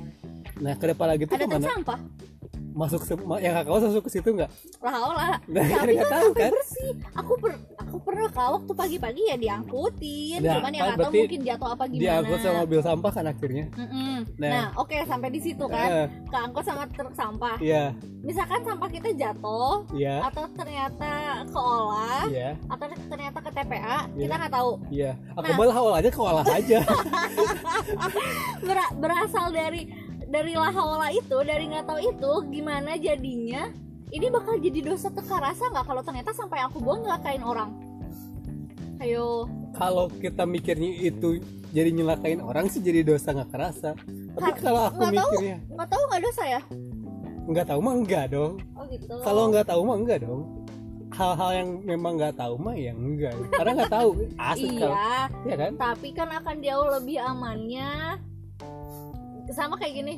Nah 0.61 0.73
ke 0.77 0.85
depan 0.85 1.07
lagi 1.09 1.23
tuh 1.27 1.35
ada 1.35 1.45
ke 1.45 1.51
mana? 1.51 1.65
sampah. 1.67 1.99
Masuk 2.73 3.01
yang 3.37 3.53
kakak 3.53 3.69
masuk 3.69 4.03
ke 4.05 4.11
situ 4.17 4.29
nggak? 4.33 4.49
Lah 4.81 4.95
olah. 4.97 5.37
Nah 5.45 5.63
tapi 5.65 5.93
kan 5.93 6.07
tahu 6.09 6.29
kan? 6.33 6.51
bersih. 6.53 6.91
Aku 7.21 7.33
per 7.37 7.51
aku 7.93 8.09
pernah 8.09 8.25
kak 8.25 8.49
waktu 8.49 8.73
pagi-pagi 8.73 9.21
ya 9.29 9.37
diangkutin 9.37 10.41
Nah, 10.41 10.57
cuman 10.57 10.71
yang 10.73 10.97
berarti 10.97 11.17
mungkin 11.21 11.41
jatuh 11.45 11.69
apa 11.77 11.83
gimana. 11.85 12.01
diangkut 12.01 12.39
sama 12.41 12.57
mobil 12.65 12.81
sampah 12.81 13.11
kan 13.13 13.25
akhirnya? 13.29 13.65
Mm-mm. 13.77 14.15
Nah. 14.41 14.49
nah, 14.49 14.65
oke 14.81 14.97
sampai 15.05 15.29
di 15.29 15.39
situ 15.45 15.65
kan. 15.69 15.89
Eh, 15.93 16.07
keangkut 16.33 16.65
sama 16.65 16.89
truk 16.89 17.13
sampah. 17.13 17.61
Iya. 17.61 17.93
Misalkan 18.25 18.65
sampah 18.65 18.89
kita 18.89 19.13
jatuh 19.13 19.85
iya. 19.93 20.25
atau 20.25 20.49
ternyata 20.57 21.13
keolah 21.53 22.25
iya. 22.33 22.57
atau 22.65 22.85
ternyata 22.89 23.37
ke 23.45 23.49
TPA 23.53 23.97
Iya. 24.09 24.21
kita 24.25 24.33
nggak 24.41 24.53
tahu. 24.57 24.71
Iya. 24.89 25.11
Aku 25.37 25.45
Nah. 25.45 25.57
malah 25.61 25.75
awal 25.77 25.93
aja 25.93 26.09
ke 26.15 26.19
olah 26.19 26.47
aja. 26.49 26.79
Ber- 28.65 28.93
berasal 28.97 29.53
dari 29.53 29.81
dari 30.25 30.53
lahaola 30.57 31.13
itu 31.13 31.37
dari 31.45 31.69
nggak 31.69 31.85
tahu 31.85 31.99
itu 32.01 32.33
gimana 32.49 32.97
jadinya 32.97 33.69
ini 34.13 34.29
bakal 34.29 34.61
jadi 34.61 34.79
dosa 34.85 35.09
teka 35.09 35.41
rasa 35.41 35.73
nggak 35.73 35.85
kalau 35.89 36.01
ternyata 36.05 36.31
sampai 36.37 36.61
aku 36.61 36.77
buang 36.77 37.01
nyelakain 37.01 37.41
orang? 37.41 37.73
Ayo. 39.01 39.49
Kalau 39.73 40.05
kita 40.05 40.45
mikirnya 40.45 41.01
itu 41.01 41.41
jadi 41.73 41.89
nyelakain 41.89 42.37
orang 42.37 42.69
sih 42.69 42.77
jadi 42.77 43.01
dosa 43.01 43.33
nggak 43.33 43.49
kerasa. 43.49 43.97
Tapi 44.37 44.51
Ka- 44.53 44.61
kalau 44.61 44.81
aku 44.85 45.01
nggak 45.01 45.13
tahu. 45.17 45.31
mikirnya 45.33 45.57
nggak 45.65 45.89
tahu 45.89 46.03
nggak 46.05 46.21
dosa 46.21 46.43
ya? 46.45 46.61
Nggak 47.43 47.65
tahu 47.73 47.79
mah 47.81 47.95
enggak 47.97 48.25
dong. 48.29 48.53
Oh 48.77 48.85
gitu. 48.85 49.15
Kalau 49.25 49.43
nggak 49.49 49.65
tahu 49.65 49.81
mah 49.81 49.97
enggak 49.97 50.19
dong. 50.21 50.41
Hal-hal 51.13 51.51
yang 51.53 51.69
memang 51.81 52.13
nggak 52.17 52.35
tahu 52.37 52.53
mah 52.57 52.75
yang 52.77 52.97
enggak 53.01 53.33
karena 53.49 53.71
nggak 53.81 53.93
tahu. 53.97 54.09
Asli 54.53 54.77
kalau 54.77 54.93
iya 54.93 55.17
ya 55.49 55.55
kan? 55.57 55.71
Tapi 55.73 56.07
kan 56.13 56.29
akan 56.29 56.55
jauh 56.61 56.87
lebih 57.01 57.17
amannya. 57.17 58.21
Sama 59.49 59.73
kayak 59.75 60.05
gini 60.05 60.15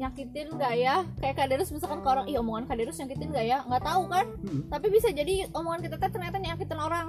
nyakitin 0.00 0.48
nggak 0.56 0.74
ya? 0.74 0.96
Kayak 1.20 1.36
kaderus 1.36 1.68
misalkan 1.70 2.00
ke 2.00 2.08
orang 2.08 2.26
ih 2.26 2.40
omongan 2.40 2.64
kaderus 2.64 2.96
nyakitin 2.98 3.28
nggak 3.28 3.46
ya? 3.46 3.58
Nggak 3.68 3.82
tahu 3.84 4.02
kan? 4.08 4.26
Mm-mm. 4.40 4.60
tapi 4.72 4.86
bisa 4.88 5.08
jadi 5.12 5.34
omongan 5.52 5.80
kita 5.84 5.96
teh 6.00 6.10
ternyata 6.10 6.36
nyakitin 6.40 6.80
orang. 6.80 7.06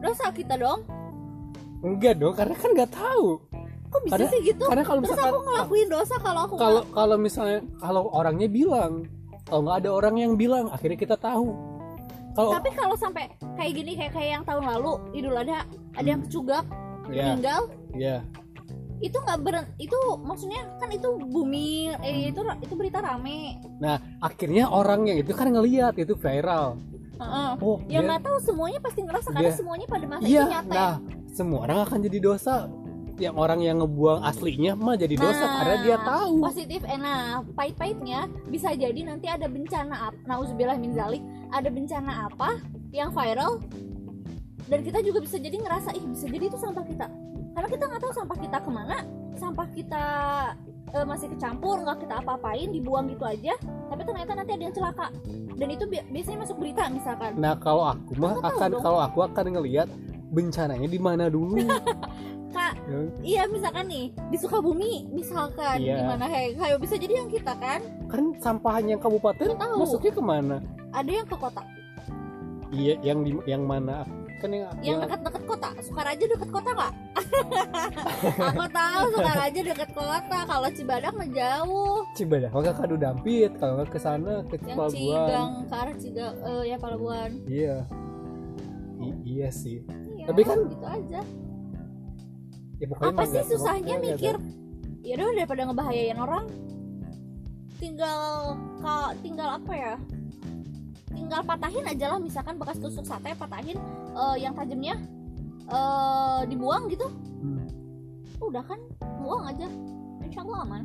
Dosa 0.00 0.28
kita 0.30 0.54
dong? 0.56 0.80
Enggak 1.80 2.20
dong 2.20 2.36
karena 2.36 2.54
kan 2.54 2.70
nggak 2.72 2.92
tahu. 2.92 3.40
Kok 3.90 4.00
bisa 4.06 4.12
Karena- 4.14 4.30
sih 4.30 4.40
gitu? 4.46 4.64
karena 4.70 4.84
kalau 4.86 5.00
terus 5.02 5.10
misalkan 5.10 5.32
aku 5.34 5.42
ngelakuin 5.42 5.88
dosa 5.90 6.14
kalau 6.22 6.40
aku 6.46 6.54
kalau 6.54 6.82
kalau 6.94 7.16
misalnya 7.18 7.58
kalau 7.82 8.02
orangnya 8.14 8.46
bilang 8.46 9.02
kalau 9.42 9.60
nggak 9.66 9.76
ada 9.82 9.90
orang 9.90 10.14
yang 10.14 10.32
bilang 10.38 10.70
akhirnya 10.70 10.94
kita 10.94 11.16
tahu. 11.18 11.50
Kalau 12.30 12.54
tapi 12.54 12.70
kalau 12.78 12.94
sampai 12.94 13.26
kayak 13.58 13.72
gini 13.74 13.98
kayak 13.98 14.12
kayak 14.14 14.30
yang 14.38 14.44
tahun 14.46 14.62
lalu 14.62 14.92
idul 15.10 15.34
adha 15.34 15.66
ada 15.98 16.06
yang 16.06 16.22
kecugak 16.22 16.62
ya 17.10 17.34
meninggal 17.34 17.60
ya 17.98 18.16
itu 19.00 19.16
nggak 19.16 19.38
ber 19.40 19.56
itu 19.76 19.96
maksudnya 20.20 20.60
kan 20.76 20.88
itu 20.88 21.08
bumi 21.18 21.88
eh, 22.00 22.28
itu 22.28 22.40
itu 22.60 22.74
berita 22.76 23.00
rame. 23.00 23.56
Nah 23.80 23.96
akhirnya 24.18 24.68
orang 24.68 25.08
yang 25.08 25.18
itu 25.18 25.32
kan 25.32 25.48
ngelihat 25.48 25.96
itu 25.96 26.12
viral. 26.14 26.76
Heeh. 27.16 27.50
oh 27.60 27.76
ya 27.84 28.00
dia- 28.00 28.06
nggak 28.06 28.20
tahu 28.24 28.36
semuanya 28.40 28.80
pasti 28.80 29.00
ngerasa 29.04 29.28
karena 29.28 29.44
Dia- 29.44 29.58
semuanya 29.58 29.86
pada 29.86 30.06
masa 30.08 30.24
iya 30.24 30.40
itu 30.40 30.52
nyata 30.52 30.72
nah 30.72 30.94
semua 31.28 31.58
orang 31.64 31.78
akan 31.84 31.98
jadi 32.02 32.18
dosa. 32.18 32.56
Yang 33.20 33.36
orang 33.36 33.60
yang 33.60 33.76
ngebuang 33.76 34.24
aslinya 34.24 34.72
mah 34.72 34.96
jadi 34.96 35.12
dosa 35.12 35.44
Nah, 35.44 35.52
karena 35.60 35.76
dia 35.84 35.96
tahu. 36.00 36.40
positif. 36.40 36.80
Eh 36.88 36.96
nah 36.96 37.44
pahit-pahitnya 37.52 38.20
bisa 38.48 38.72
jadi 38.72 38.96
nanti 39.04 39.28
ada 39.28 39.44
bencana 39.44 40.08
apa 40.08 40.16
nauzubillah 40.24 40.80
min 40.80 40.96
zalik 40.96 41.20
ada 41.52 41.68
bencana 41.68 42.32
apa 42.32 42.56
yang 42.90 43.12
viral 43.12 43.60
dan 44.64 44.80
kita 44.80 45.02
juga 45.02 45.20
bisa 45.20 45.36
jadi 45.36 45.56
ngerasa 45.58 45.92
ih 45.92 46.04
bisa 46.08 46.26
jadi 46.26 46.44
itu 46.46 46.56
sampah 46.56 46.84
kita 46.86 47.06
karena 47.60 47.76
kita 47.76 47.84
nggak 47.86 48.00
tahu 48.00 48.12
sampah 48.14 48.38
kita 48.40 48.56
ke 48.56 48.70
mana 48.72 48.96
sampah 49.36 49.68
kita 49.68 50.04
eh, 50.90 51.04
masih 51.04 51.28
kecampur 51.28 51.76
nggak 51.78 51.98
kita 52.00 52.14
apa-apain 52.18 52.68
dibuang 52.68 53.04
gitu 53.06 53.20
aja. 53.22 53.52
Tapi 53.60 54.00
ternyata 54.00 54.32
nanti 54.32 54.52
ada 54.52 54.64
yang 54.64 54.72
celaka. 54.72 55.06
Dan 55.54 55.68
itu 55.70 55.84
bi- 55.84 56.08
biasanya 56.08 56.38
masuk 56.40 56.56
berita 56.56 56.88
misalkan. 56.88 57.36
Nah 57.36 57.52
kalau 57.54 57.84
aku 57.86 58.16
mah 58.16 58.32
Aku 58.34 58.48
akan 58.48 58.68
dong. 58.70 58.82
kalau 58.82 58.98
aku 58.98 59.18
akan 59.22 59.44
ngelihat 59.54 59.88
bencananya 60.30 60.88
di 60.88 60.96
mana 60.96 61.28
dulu? 61.28 61.60
Kak 62.50 62.74
Ya. 62.82 62.98
iya 63.22 63.42
misalkan 63.46 63.86
nih 63.86 64.10
di 64.26 64.34
Sukabumi 64.34 65.06
misalkan 65.06 65.78
Iya. 65.78 66.02
gimana 66.02 66.26
kayak 66.26 66.58
kayak 66.58 66.78
bisa 66.80 66.94
jadi 66.96 67.14
yang 67.20 67.28
kita 67.28 67.52
kan? 67.54 67.80
Kan 68.08 68.24
sampahnya 68.36 68.96
kabupaten 68.96 69.52
Tahu. 69.52 69.76
masuknya 69.78 70.10
ke 70.10 70.22
mana? 70.24 70.56
Ada 70.90 71.10
yang 71.12 71.26
ke 71.28 71.36
kota. 71.36 71.62
Iya 72.70 72.98
yang 73.04 73.22
di 73.22 73.38
yang 73.44 73.62
mana 73.62 74.02
kan 74.40 74.50
yang 74.50 74.64
yang 74.80 74.98
dekat-dekat 75.04 75.42
kota. 75.44 75.68
Sukaraja 75.84 76.24
dekat 76.24 76.48
kota 76.48 76.70
nggak? 76.72 76.92
Aku 78.50 78.64
tahu 78.72 79.02
Sukaraja 79.12 79.60
dekat 79.60 79.90
kota. 79.92 80.38
Kalau 80.48 80.68
Cibadak 80.72 81.12
mah 81.12 81.28
jauh. 81.28 81.96
Cibadak. 82.16 82.50
Ke 82.50 82.72
Kadu 82.72 82.96
Dampit 82.96 83.52
kalau 83.60 83.72
nggak 83.76 83.88
ke 83.92 84.00
sana 84.00 84.34
ke 84.48 84.56
yang 84.64 84.76
Pelabuhan 84.80 84.96
Cigang 84.96 85.50
ke 85.68 85.74
arah 85.76 85.96
Cigang 86.00 86.34
eh, 86.40 86.62
ya 86.72 86.76
Palabuhan. 86.80 87.30
Iya. 87.44 87.76
I- 89.00 89.20
iya 89.24 89.48
sih. 89.52 89.84
Iya, 90.16 90.26
Tapi 90.32 90.40
kan- 90.44 90.64
gitu 90.68 90.86
aja. 90.88 91.20
Ya 92.80 92.86
apa 92.88 93.22
sih 93.28 93.44
susahnya 93.44 94.00
nggak 94.00 94.16
mikir? 94.16 94.36
ya 95.00 95.16
udah 95.16 95.32
daripada 95.32 95.62
ngebahayain 95.68 96.18
orang 96.20 96.44
tinggal 97.80 98.56
ka- 98.84 99.16
tinggal 99.24 99.56
apa 99.56 99.72
ya 99.72 99.94
tinggal 101.10 101.42
patahin 101.42 101.86
aja 101.86 102.06
lah 102.10 102.18
misalkan 102.18 102.56
bekas 102.56 102.78
tusuk 102.78 103.04
sate 103.04 103.34
patahin 103.34 103.78
eh, 104.14 104.36
yang 104.38 104.54
tajamnya 104.54 104.94
eh, 105.66 106.40
dibuang 106.46 106.88
gitu. 106.90 107.06
Hmm. 107.40 107.66
udah 108.40 108.64
kan 108.64 108.80
buang 109.20 109.52
aja. 109.52 109.68
Insya 110.24 110.40
Allah 110.40 110.64
aman. 110.64 110.82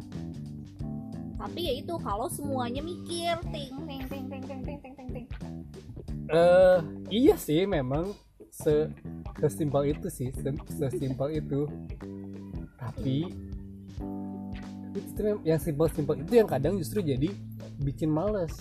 Tapi 1.35 1.59
ya 1.67 1.73
itu 1.79 1.93
kalau 1.99 2.27
semuanya 2.27 2.83
mikir 2.83 3.35
ting 3.51 3.75
ting 3.87 4.03
ting 4.07 4.25
ting 4.27 4.43
ting 4.43 4.61
ting 4.63 4.79
ting 4.81 5.09
ting 5.11 5.25
Eh, 6.25 6.79
iya 7.13 7.37
sih 7.37 7.69
memang 7.69 8.11
se 8.49 8.89
sesimpel 9.37 9.93
itu 9.93 10.07
sih 10.09 10.33
se- 10.33 10.67
sesimpel 10.73 11.37
itu. 11.37 11.69
Tapi 12.75 13.29
itu 14.95 15.19
yang 15.43 15.59
simpel-simpel 15.59 16.23
itu 16.23 16.33
yang 16.39 16.47
kadang 16.47 16.79
justru 16.79 17.03
jadi 17.03 17.27
bikin 17.83 18.07
males 18.07 18.55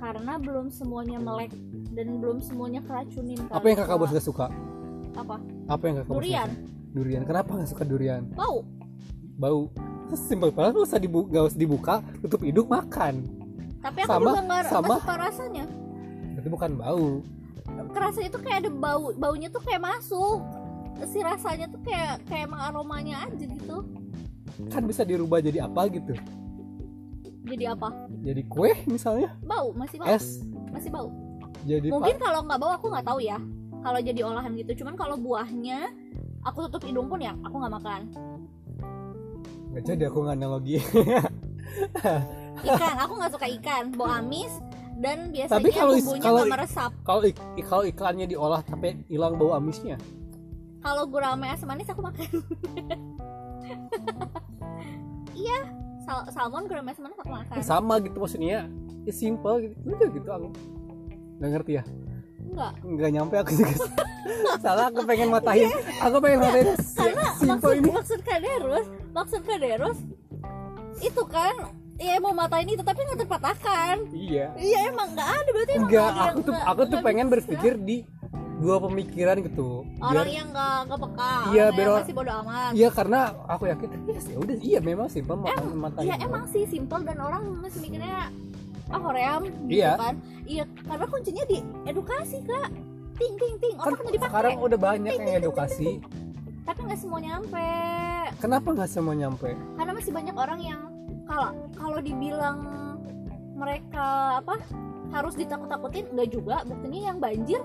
karena 0.00 0.40
belum 0.40 0.72
semuanya 0.72 1.20
melek 1.20 1.52
dan 1.92 2.24
belum 2.24 2.40
semuanya 2.40 2.80
keracunin 2.80 3.36
apa 3.52 3.64
yang 3.68 3.78
kakak 3.84 3.96
bos 4.00 4.10
gak 4.10 4.24
suka? 4.24 4.46
Apa? 5.12 5.36
Apa 5.68 5.82
yang 5.84 5.94
kakak 6.00 6.08
bos 6.08 6.16
durian. 6.24 6.48
gak 6.48 6.56
suka? 6.56 6.94
durian. 6.96 7.22
Kenapa 7.28 7.50
gak 7.60 7.70
suka 7.70 7.84
durian? 7.84 8.22
Bau. 8.32 8.64
Bau. 9.36 9.60
Simpel 10.10 10.50
banget 10.50 10.74
gak 10.74 10.88
usah 10.90 10.98
dibuka, 10.98 11.28
gak 11.30 11.44
usah 11.52 11.60
dibuka 11.60 11.94
tutup 12.24 12.40
hidung 12.42 12.66
makan. 12.66 13.14
Tapi 13.80 13.98
aku 14.02 14.10
Sama- 14.10 14.24
juga 14.24 14.40
nggak 14.40 14.60
nggak 14.64 14.72
sama. 14.72 14.94
suka 14.98 15.14
rasanya. 15.16 15.64
Itu 16.40 16.48
bukan 16.48 16.70
bau. 16.80 17.08
Kerasanya 17.94 18.28
tuh 18.34 18.42
kayak 18.42 18.58
ada 18.66 18.70
bau 18.72 19.04
baunya 19.14 19.48
tuh 19.52 19.62
kayak 19.62 19.80
masuk. 19.84 20.40
Si 21.08 21.18
rasanya 21.22 21.70
tuh 21.70 21.80
kayak 21.80 22.20
kayak 22.28 22.50
emang 22.50 22.60
aromanya 22.60 23.24
aja 23.24 23.44
gitu. 23.46 23.76
Kan 24.68 24.84
bisa 24.84 25.06
dirubah 25.06 25.40
jadi 25.40 25.64
apa 25.64 25.88
gitu 25.88 26.12
jadi 27.42 27.72
apa? 27.72 27.88
Jadi 28.20 28.42
kue 28.46 28.72
misalnya? 28.86 29.32
Bau 29.40 29.72
masih 29.72 29.96
bau. 29.96 30.08
Es. 30.08 30.44
Masih 30.70 30.90
bau. 30.90 31.08
Jadi 31.62 31.88
mungkin 31.88 32.16
kalau 32.16 32.40
nggak 32.42 32.58
bau 32.58 32.72
aku 32.72 32.86
nggak 32.88 33.06
tahu 33.06 33.20
ya. 33.20 33.38
Kalau 33.80 33.98
jadi 33.98 34.20
olahan 34.22 34.52
gitu. 34.54 34.84
Cuman 34.84 34.94
kalau 34.94 35.16
buahnya 35.16 35.88
aku 36.42 36.68
tutup 36.68 36.84
hidung 36.84 37.08
pun 37.08 37.18
ya 37.18 37.32
aku 37.40 37.54
nggak 37.54 37.74
makan. 37.74 38.00
Nggak 39.70 39.84
jadi 39.84 40.02
aku 40.06 40.18
nggak 40.20 40.36
analogi. 40.36 40.76
Ikan 42.66 42.96
aku 42.98 43.12
nggak 43.14 43.32
suka 43.32 43.46
ikan. 43.56 43.84
Bau 43.94 44.08
amis 44.10 44.52
dan 44.96 45.32
biasanya 45.32 45.56
Tapi 45.56 45.68
kalau 45.70 45.92
bumbunya 45.96 46.22
kalau 46.22 46.42
meresap. 46.44 46.90
kalau 47.02 47.22
ik- 47.24 47.40
kalau 47.64 47.84
ikannya 47.84 48.26
diolah 48.26 48.60
tapi 48.60 49.00
hilang 49.06 49.40
bau 49.40 49.54
amisnya? 49.54 49.96
Kalau 50.80 51.04
gurame 51.04 51.48
asam 51.48 51.68
manis 51.68 51.88
aku 51.88 52.00
makan. 52.00 52.28
Iya 55.32 55.58
sal- 56.10 56.26
salmon 56.34 56.66
gurame 56.66 56.90
asam 56.90 57.02
manis 57.06 57.16
aku 57.16 57.30
makan? 57.30 57.54
Ya, 57.54 57.62
sama 57.62 57.94
gitu 57.98 58.16
maksudnya. 58.18 58.58
Ya 59.00 59.12
simple 59.14 59.54
gitu. 59.62 59.74
Udah 59.86 60.08
gitu 60.10 60.28
aku 60.28 60.48
nggak 61.38 61.50
ngerti 61.54 61.72
ya? 61.72 61.82
Enggak 62.42 62.72
nggak 62.82 63.10
nyampe 63.14 63.34
aku 63.38 63.50
juga. 63.54 63.74
Salah 64.64 64.90
aku 64.90 65.00
pengen 65.06 65.30
matahin. 65.30 65.70
Aku 66.02 66.16
pengen 66.18 66.38
matahin 66.42 66.66
si- 66.76 66.98
karena 66.98 67.24
simple 67.32 67.54
maksud 67.54 67.78
ini. 67.78 67.90
maksud 67.90 68.20
kaderus 68.20 68.86
maksud 69.10 69.40
kaderus 69.42 69.98
itu 71.00 71.22
kan 71.24 71.54
ya 71.96 72.16
mau 72.16 72.32
matain 72.32 72.66
itu 72.66 72.80
tapi 72.80 73.00
nggak 73.00 73.20
terpatahkan 73.20 73.96
iya. 74.10 74.52
Iya 74.54 74.78
emang 74.88 75.08
nggak 75.10 75.28
ada 75.30 75.50
berarti 75.50 75.72
emang 75.72 75.88
enggak 75.88 76.06
ada 76.06 76.20
aku 76.26 76.38
tuh 76.40 76.54
aku 76.56 76.82
tuh 76.86 76.98
pengen 77.00 77.26
berpikir 77.28 77.72
di 77.78 77.96
dua 78.60 78.76
pemikiran 78.78 79.40
gitu. 79.40 79.88
Orang 79.98 80.12
biar 80.20 80.28
yang 80.30 80.48
nggak 80.48 80.76
nggak 80.84 81.00
peka 81.00 81.32
Iya, 81.48 81.64
orang 81.64 81.72
biar 81.72 81.88
orang- 81.88 82.04
masih 82.04 82.14
bodo 82.14 82.32
amat. 82.38 82.70
Iya 82.70 82.88
karena 82.90 83.20
aku 83.46 83.64
yakin 83.66 83.88
iya 84.04 84.20
sih 84.20 84.34
udah 84.36 84.56
iya 84.60 84.78
memang 84.78 85.08
simple 85.08 85.34
makan 85.34 85.64
matahin 85.74 86.06
Iya 86.06 86.16
emang 86.20 86.44
sih 86.46 86.64
simple 86.64 87.00
dan 87.00 87.18
orang 87.18 87.42
masih 87.58 87.80
mikirnya 87.80 88.28
ah 88.86 89.00
hoream 89.00 89.40
gitu 89.64 89.80
Iya. 89.80 89.92
kan. 89.96 90.14
Iya 90.44 90.64
karena 90.82 91.06
kuncinya 91.06 91.44
di 91.46 91.58
edukasi 91.84 92.36
kak. 92.42 92.68
Ting 93.16 93.34
ting 93.34 93.56
ting 93.58 93.74
kan 93.76 93.90
otak 93.90 94.04
dipakai. 94.06 94.28
sekarang 94.28 94.54
udah 94.58 94.78
banyak 94.78 95.12
yang 95.14 95.36
edukasi. 95.38 95.90
tapi 96.60 96.86
nggak 96.86 97.00
semua 97.00 97.18
nyampe. 97.18 97.66
Kenapa 98.38 98.68
nggak 98.70 98.88
semua 98.88 99.10
nyampe? 99.12 99.50
Karena 99.74 99.90
masih 99.90 100.12
banyak 100.12 100.36
orang 100.36 100.60
yang 100.60 100.80
kalau 101.24 101.48
kalau 101.74 101.98
dibilang 101.98 102.58
mereka 103.52 104.06
apa 104.38 104.54
harus 105.10 105.34
ditakut-takutin 105.34 106.06
enggak 106.08 106.28
juga. 106.30 106.56
Buktinya 106.62 107.00
yang 107.04 107.18
banjir 107.18 107.58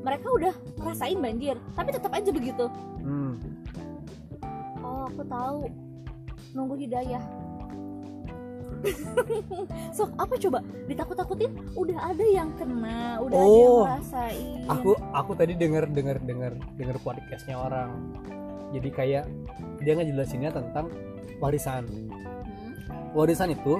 mereka 0.00 0.26
udah 0.32 0.54
ngerasain 0.80 1.18
banjir 1.18 1.56
tapi 1.74 1.88
tetap 1.92 2.12
aja 2.12 2.30
begitu. 2.30 2.64
Hmm. 3.00 3.36
oh 4.80 5.06
aku 5.06 5.22
tahu. 5.24 5.60
Nunggu 6.50 6.74
hidayah. 6.78 7.22
So 9.96 10.08
apa 10.16 10.40
coba? 10.40 10.64
Ditakut-takutin? 10.88 11.52
Udah 11.76 12.14
ada 12.14 12.24
yang 12.24 12.48
kena 12.56 13.20
udah 13.20 13.36
ada 13.36 13.44
yang 13.44 13.68
Oh, 13.68 13.84
ngerasain. 13.84 14.64
aku 14.66 14.90
aku 15.12 15.32
tadi 15.36 15.52
dengar 15.52 15.84
dengar 15.84 16.16
dengar 16.22 16.52
dengar 16.78 16.96
podcastnya 17.04 17.60
orang. 17.60 17.90
Jadi 18.70 18.88
kayak 18.88 19.24
dia 19.82 19.92
ngejelasinnya 19.98 20.50
tentang 20.54 20.88
warisan. 21.42 21.84
Hmm, 21.90 22.72
warisan 23.12 23.52
itu 23.52 23.76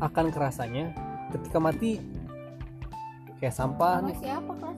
akan 0.00 0.30
kerasanya 0.32 0.94
ketika 1.34 1.58
mati. 1.60 2.00
Kayak 3.42 3.54
sampah 3.60 4.00
sama 4.00 4.14
siapa 4.16 4.52
kelas 4.56 4.76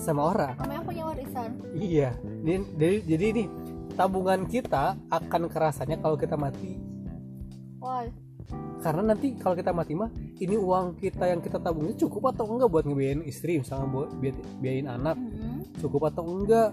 sama 0.00 0.32
orang. 0.32 0.56
Sama 0.56 0.72
yang 0.72 0.84
punya 0.88 1.02
warisan. 1.04 1.50
Iya. 1.76 2.10
Jadi, 2.40 2.56
jadi, 2.80 2.96
jadi 3.04 3.24
ini 3.36 3.44
tabungan 3.92 4.48
kita 4.48 4.96
akan 5.12 5.42
kerasanya 5.52 6.00
kalau 6.00 6.16
kita 6.16 6.40
mati. 6.40 6.80
Wah 7.84 8.08
karena 8.80 9.12
nanti 9.12 9.36
kalau 9.36 9.54
kita 9.54 9.70
mati 9.76 9.92
mah 9.92 10.08
ini 10.40 10.56
uang 10.56 10.96
kita 10.96 11.28
yang 11.28 11.44
kita 11.44 11.60
tabungnya 11.60 11.94
cukup 12.00 12.32
atau 12.32 12.48
enggak 12.48 12.68
buat 12.72 12.84
ngebiayain 12.88 13.22
istri 13.28 13.60
misalnya 13.60 13.86
buat 13.92 14.08
biaya- 14.16 14.44
biayain 14.58 14.88
anak. 14.88 15.16
Hmm. 15.20 15.62
cukup 15.78 16.12
atau 16.12 16.24
enggak 16.24 16.72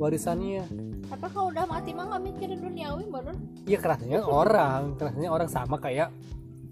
warisannya. 0.00 0.64
Tapi 1.06 1.26
kalau 1.32 1.48
udah 1.52 1.64
mati 1.68 1.92
mah 1.92 2.04
nggak 2.12 2.22
mikirin 2.32 2.60
duniawi 2.60 3.04
baru 3.08 3.32
Iya 3.68 3.78
kerasnya 3.78 4.20
orang. 4.24 4.96
Kerasnya 4.96 5.28
orang 5.30 5.48
sama 5.48 5.76
kayak 5.78 6.08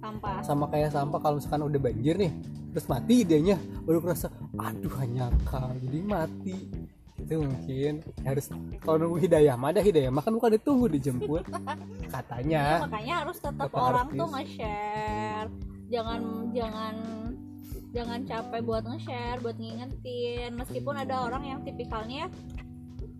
sampah. 0.01 0.41
sama 0.43 0.65
kayak 0.73 0.91
sampah. 0.91 1.19
Kalau 1.21 1.37
misalkan 1.39 1.63
udah 1.69 1.81
banjir 1.81 2.15
nih 2.19 2.33
terus 2.73 2.88
mati 2.88 3.23
idenya 3.23 3.57
baru 3.85 4.00
kerasa 4.00 4.33
aduh 4.57 4.97
nyangka 5.05 5.76
jadi 5.79 5.99
mati. 6.02 6.57
Itu 7.23 7.38
mungkin 7.38 8.02
harus 8.26 8.50
kalau 8.83 8.97
nunggu 8.99 9.23
hidayah 9.23 9.55
mah 9.55 9.71
ada 9.71 9.79
hidayah 9.79 10.11
mah 10.11 10.26
kan 10.26 10.35
bukan 10.35 10.59
ditunggu 10.59 10.91
dijemput. 10.91 11.47
Katanya 12.14 12.83
makanya 12.83 13.14
harus 13.23 13.38
tetap 13.38 13.71
Tetap 13.71 13.79
orang 13.79 14.09
artis. 14.11 14.19
tuh 14.19 14.29
nge-share. 14.35 15.49
Jangan 15.93 16.21
jangan 16.50 16.95
jangan 17.93 18.21
capek 18.26 18.61
buat 18.67 18.83
nge-share 18.88 19.38
buat 19.38 19.57
ngingetin. 19.61 20.50
Meskipun 20.59 20.95
ada 20.99 21.29
orang 21.29 21.45
yang 21.47 21.61
tipikalnya 21.62 22.26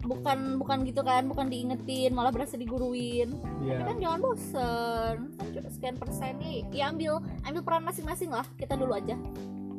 bukan 0.03 0.59
bukan 0.59 0.83
gitu 0.83 1.01
kan 1.07 1.23
bukan 1.31 1.47
diingetin 1.47 2.11
malah 2.13 2.35
berasa 2.35 2.59
diguruin. 2.59 3.39
Ya 3.63 3.87
kan 3.87 3.97
jangan 4.03 4.19
bosen. 4.21 5.17
Kan 5.39 5.71
sekian 5.71 5.97
persennya 5.97 6.67
ya 6.75 6.91
ambil 6.91 7.23
ambil 7.47 7.63
peran 7.63 7.83
masing-masing 7.87 8.31
lah. 8.35 8.45
Kita 8.59 8.75
dulu 8.75 8.99
aja. 8.99 9.15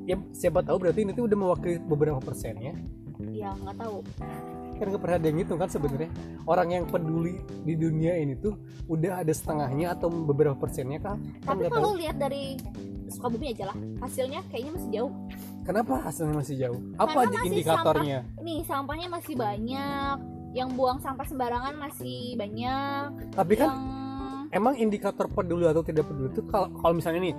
Ya 0.04 0.20
siapa 0.36 0.64
tahu 0.64 0.84
berarti 0.84 1.08
ini 1.08 1.12
tuh 1.16 1.28
udah 1.28 1.38
mewakili 1.38 1.80
beberapa 1.80 2.20
persennya 2.24 2.76
ya. 3.20 3.52
Nggak 3.56 3.78
tahu. 3.80 4.00
Kan 4.80 4.86
nggak 4.90 5.02
pernah 5.04 5.18
ada 5.20 5.28
yang 5.28 5.38
ngitung 5.40 5.60
kan 5.60 5.70
sebenarnya. 5.70 6.12
Orang 6.48 6.68
yang 6.72 6.84
peduli 6.88 7.44
di 7.64 7.76
dunia 7.76 8.16
ini 8.16 8.40
tuh 8.40 8.56
udah 8.88 9.24
ada 9.24 9.32
setengahnya 9.36 9.96
atau 9.96 10.08
beberapa 10.12 10.56
persennya 10.56 11.00
kan 11.00 11.20
kan 11.44 11.56
tapi 11.56 11.72
tahu 11.72 11.76
kalau 11.78 11.92
lihat 12.00 12.16
dari 12.20 12.56
Sukabumi 13.12 13.54
aja 13.54 13.70
lah. 13.70 13.78
Hasilnya 14.02 14.42
kayaknya 14.50 14.72
masih 14.74 14.90
jauh 14.90 15.14
kenapa 15.64 15.94
hasilnya 16.04 16.36
masih 16.36 16.56
jauh? 16.60 16.80
Apa 17.00 17.26
Karena 17.26 17.40
aja 17.40 17.40
indikatornya? 17.48 18.20
nih 18.44 18.60
sampahnya 18.68 19.08
masih 19.10 19.34
banyak. 19.36 20.18
Yang 20.54 20.70
buang 20.78 21.02
sampah 21.02 21.26
sembarangan 21.26 21.74
masih 21.82 22.38
banyak. 22.38 23.34
Tapi 23.34 23.54
kan 23.58 23.74
yang 23.74 24.04
emang 24.54 24.78
indikator 24.78 25.26
peduli 25.26 25.66
atau 25.66 25.82
tidak 25.82 26.06
peduli 26.06 26.30
itu 26.30 26.46
kalau 26.46 26.70
kalau 26.78 26.94
misalnya 26.94 27.26
nih 27.26 27.36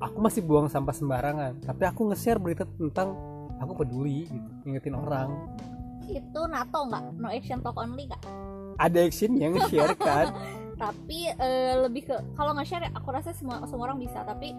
aku 0.00 0.18
masih 0.24 0.40
buang 0.40 0.72
sampah 0.72 0.96
sembarangan 0.96 1.60
tapi 1.60 1.84
aku 1.84 2.08
nge-share 2.08 2.40
berita 2.40 2.64
tentang 2.80 3.12
aku 3.60 3.84
peduli 3.84 4.24
gitu 4.24 4.48
ngingetin 4.64 4.96
orang. 4.96 5.36
Itu 6.08 6.48
NATO 6.48 6.88
nggak? 6.88 7.20
No 7.20 7.28
action 7.28 7.60
talk 7.60 7.76
only 7.76 8.08
nggak? 8.08 8.22
Ada 8.80 9.04
action 9.04 9.36
yang 9.36 9.60
nge-share 9.60 9.92
kan? 10.00 10.32
Tapi 10.82 11.28
eh, 11.28 11.74
lebih 11.76 12.08
ke 12.08 12.16
kalau 12.34 12.56
nge-share 12.56 12.88
aku 12.96 13.08
rasa 13.12 13.36
semua 13.36 13.62
semua 13.68 13.92
orang 13.92 14.00
bisa 14.00 14.24
tapi 14.26 14.56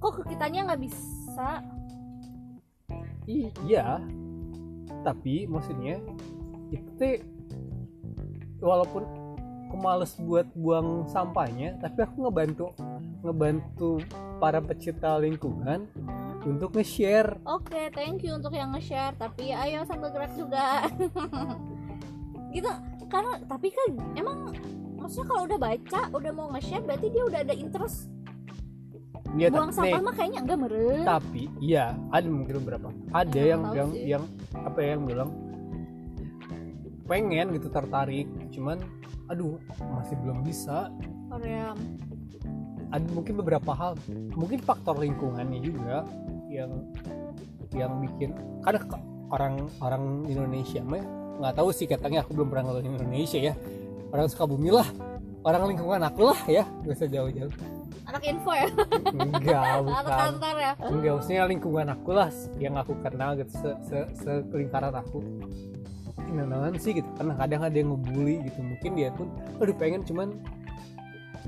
kok 0.00 0.18
ke 0.18 0.34
kitanya 0.34 0.72
nggak 0.72 0.82
bisa 0.82 1.60
iya 3.26 4.02
tapi 5.02 5.46
maksudnya 5.50 5.98
itu 6.70 6.90
teh 6.96 7.20
walaupun 8.62 9.02
aku 9.68 9.76
males 9.80 10.12
buat 10.20 10.46
buang 10.52 11.08
sampahnya 11.08 11.80
tapi 11.80 12.04
aku 12.04 12.28
ngebantu 12.28 12.66
ngebantu 13.22 14.04
para 14.42 14.58
pecinta 14.60 15.16
lingkungan 15.16 15.86
untuk 16.42 16.74
nge-share 16.74 17.38
Oke, 17.46 17.90
thank 17.94 18.26
you 18.26 18.34
untuk 18.34 18.50
yang 18.50 18.74
nge-share. 18.74 19.14
Tapi 19.14 19.54
ayo 19.54 19.86
sambil 19.86 20.10
gerak 20.10 20.34
juga. 20.34 20.90
gitu. 22.54 22.70
Karena 23.06 23.38
tapi 23.46 23.70
kan 23.70 23.88
emang 24.18 24.50
maksudnya 24.98 25.26
kalau 25.30 25.42
udah 25.46 25.58
baca, 25.58 26.00
udah 26.10 26.32
mau 26.34 26.50
nge-share 26.54 26.82
berarti 26.82 27.06
dia 27.14 27.22
udah 27.22 27.40
ada 27.46 27.54
interest. 27.54 28.10
Ya, 29.32 29.48
Buang 29.48 29.68
tapi- 29.68 29.88
sampah 29.88 30.00
mah 30.02 30.12
kayaknya 30.12 30.40
enggak 30.40 30.58
meren. 30.60 31.02
tapi 31.02 31.42
iya 31.58 31.84
ada 32.08 32.28
mungkin 32.28 32.54
beberapa 32.60 32.88
ada 33.10 33.32
Ya, 33.32 33.44
yang 33.50 33.62
yang 33.72 33.90
sih. 33.90 34.04
yang 34.06 34.22
apa 34.54 34.78
ya, 34.78 34.88
yang 34.92 35.02
bilang 35.02 35.30
pengen 37.02 37.46
gitu 37.52 37.68
tertarik 37.68 38.24
cuman 38.50 38.78
aduh 39.26 39.56
masih 39.90 40.16
belum 40.18 40.40
bisa 40.42 40.92
Korea. 41.28 41.72
ada 42.88 43.06
mungkin 43.10 43.34
beberapa 43.34 43.72
hal 43.72 43.96
mungkin 44.32 44.60
faktor 44.60 44.96
lingkungannya 44.96 45.60
juga 45.60 46.04
yang 46.46 46.70
yang 47.70 47.92
bikin 48.02 48.36
ke- 48.62 49.00
orang 49.28 49.64
orang 49.80 50.28
Indonesia 50.28 50.80
mah 50.82 51.00
nggak 51.38 51.54
tahu 51.56 51.72
sih 51.72 51.88
katanya 51.88 52.20
aku 52.20 52.36
belum 52.36 52.48
pernah 52.48 52.68
ngelakuin 52.68 53.00
Indonesia 53.00 53.40
ya 53.42 53.54
orang 54.08 54.28
Sukabumi 54.28 54.68
lah 54.68 54.84
orang 55.42 55.72
lingkungan 55.72 56.04
aku 56.04 56.28
lah 56.28 56.40
ya 56.46 56.68
gak 56.84 56.92
usah 56.92 57.08
jauh-jauh 57.08 57.52
Anak 58.12 58.22
info 58.22 58.50
ya, 58.52 58.68
enggak 59.10 59.62
anak 59.72 59.80
bukan. 59.82 60.16
kantor 60.20 60.56
ya. 60.58 60.72
enggak 60.84 61.12
maksudnya 61.14 61.42
lingkungan 61.46 61.86
aku 61.88 62.10
lah 62.12 62.28
yang 62.56 62.74
aku 62.76 62.92
kenal 63.00 63.30
gitu 63.34 63.52
se, 63.54 63.70
se, 63.82 63.98
selingkaran 64.46 64.92
aku. 64.92 65.24
Kenalan 66.22 66.76
sih 66.76 66.92
gitu 66.92 67.08
karena 67.14 67.32
kadang 67.34 67.60
ada 67.62 67.72
yang 67.74 67.88
ngebully 67.90 68.40
gitu 68.42 68.60
mungkin 68.60 68.90
dia 68.94 69.08
pun 69.10 69.28
aduh 69.58 69.72
pengen 69.74 70.00
cuman 70.02 70.28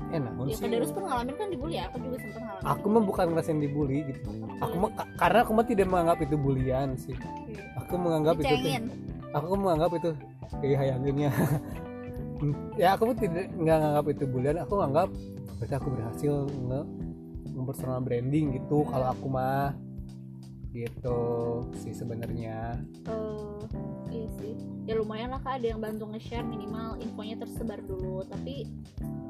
enak 0.07 0.31
Ya 0.43 0.53
sih. 0.53 0.63
Kaderus 0.63 0.89
pun 0.89 1.03
ngalamin 1.03 1.35
kan 1.35 1.47
dibully 1.47 1.75
ya, 1.75 1.85
aku 1.85 1.97
juga 1.99 2.17
sempat 2.19 2.41
ngalamin. 2.43 2.65
aku 2.67 2.85
mah 2.87 3.03
bukan 3.03 3.25
ngerasain 3.29 3.59
dibully 3.59 3.97
gitu. 4.05 4.19
Aku 4.57 4.75
mah 4.75 4.91
ka- 4.91 5.11
karena 5.15 5.39
aku 5.41 5.51
mah 5.51 5.65
tidak 5.65 5.85
menganggap 5.85 6.17
itu 6.19 6.35
bulian 6.35 6.89
sih. 6.95 7.15
Aku 7.79 7.93
menganggap 7.95 8.35
itu 8.35 8.45
Dicengin. 8.47 8.83
aku 9.31 9.53
menganggap 9.53 9.91
itu 9.95 10.09
kayak 10.55 10.77
hayanginnya 10.79 11.29
ya 12.75 12.95
aku 12.95 13.15
tidak 13.15 13.51
nggak 13.55 13.77
nganggap 13.79 14.05
itu 14.11 14.23
bulian. 14.27 14.57
Aku 14.63 14.73
nganggap 14.79 15.09
berarti 15.59 15.75
aku 15.75 15.87
berhasil 15.93 16.33
nge 16.51 16.81
mempersonal 17.55 18.03
branding 18.03 18.55
gitu 18.59 18.83
kalau 18.89 19.07
aku 19.11 19.27
mah. 19.31 19.73
Gitu 20.75 21.19
sih 21.79 21.95
sebenarnya. 21.95 22.75
Eh, 23.07 23.59
iya 24.11 24.27
sih. 24.35 24.53
Ya 24.85 24.99
lumayan 24.99 25.31
lah 25.31 25.39
kak 25.39 25.63
ada 25.63 25.71
yang 25.71 25.79
bantu 25.79 26.11
nge-share 26.11 26.43
minimal 26.43 26.99
infonya 26.99 27.39
tersebar 27.39 27.79
dulu. 27.79 28.27
Tapi 28.27 28.67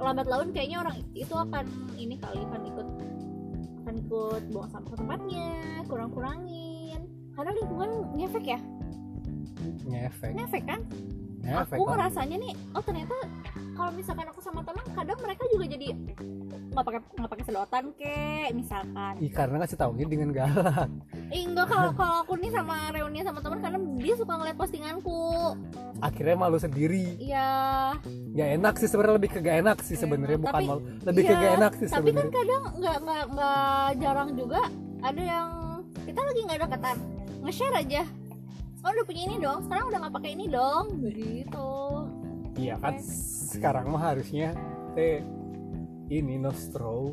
lambat 0.01 0.25
laun 0.25 0.49
kayaknya 0.49 0.81
orang 0.81 0.97
itu 1.13 1.31
akan 1.37 1.69
ini 2.01 2.17
kali 2.17 2.41
akan 2.49 2.61
ikut 2.65 2.87
akan 3.85 3.95
ikut 4.01 4.43
buang 4.49 4.69
sampah 4.73 4.89
ke 4.89 4.97
tempatnya 4.97 5.49
kurang-kurangin. 5.85 7.01
Karena 7.37 7.51
lingkungan 7.61 7.89
ngefek 8.17 8.45
ya? 8.57 8.59
Ngefek. 9.85 10.33
Ngefek 10.33 10.63
kan 10.65 10.81
ngefek 11.45 11.77
aku 11.77 11.83
ngerasanya 11.85 12.37
nih 12.41 12.53
oh 12.73 12.81
ternyata 12.81 13.15
kalau 13.75 13.91
misalkan 13.91 14.27
aku 14.31 14.39
sama 14.39 14.61
teman 14.63 14.85
kadang 14.95 15.19
mereka 15.19 15.43
juga 15.51 15.65
jadi 15.67 15.87
nggak 16.71 16.83
pakai 16.83 16.99
nggak 16.99 17.31
pakai 17.31 17.45
sedotan 17.47 17.85
kek 17.95 18.49
misalkan. 18.51 19.13
Ih, 19.19 19.31
karena 19.31 19.63
kasih 19.63 19.79
taunya 19.79 20.05
dengan 20.07 20.29
galak. 20.31 20.91
Eh 21.31 21.43
enggak 21.43 21.67
kalau 21.71 21.91
kalau 21.95 22.15
aku 22.23 22.33
nih 22.35 22.51
sama 22.51 22.91
reuni 22.91 23.23
sama 23.23 23.39
teman 23.39 23.59
karena 23.63 23.79
dia 23.99 24.15
suka 24.15 24.33
ngeliat 24.35 24.57
postinganku. 24.59 25.55
Akhirnya 26.03 26.35
malu 26.35 26.59
sendiri. 26.59 27.15
Iya, 27.15 27.51
nggak 28.07 28.49
enak 28.59 28.73
sih 28.75 28.87
sebenarnya 28.91 29.15
lebih 29.19 29.29
ke 29.31 29.39
gak 29.39 29.57
enak 29.63 29.77
sih 29.83 29.95
sebenarnya 29.95 30.39
bukan 30.39 30.51
Tapi- 30.55 30.67
malu. 30.67 30.81
Lebih 31.03 31.23
ke 31.23 31.31
iya, 31.31 31.39
gak 31.39 31.53
enak 31.59 31.71
sih 31.75 31.87
tapi 31.87 31.95
kan 31.95 32.03
sebenarnya. 32.03 32.31
kadang 32.35 32.63
nggak 32.75 32.97
nggak 33.03 33.23
nggak 33.31 33.87
jarang 34.03 34.29
juga 34.35 34.61
ada 34.99 35.21
yang 35.23 35.47
kita 36.03 36.19
lagi 36.21 36.39
nggak 36.43 36.59
deketan 36.63 36.97
nge-share 37.39 37.75
aja 37.75 38.03
oh 38.85 38.89
udah 38.93 39.05
punya 39.09 39.21
ini 39.25 39.35
dong. 39.41 39.65
Sekarang 39.65 39.85
udah 39.89 39.99
nggak 40.05 40.15
pakai 40.21 40.31
ini 40.37 40.45
dong. 40.45 40.85
Begitu 41.01 41.69
iya 42.59 42.75
kan? 42.79 42.99
Sekarang 43.51 43.91
mah 43.91 44.15
harusnya 44.15 44.55
teh 44.95 45.19
ini 46.07 46.39
nostro. 46.39 47.11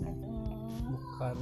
Hmm, 0.00 0.92
bukan 0.92 1.36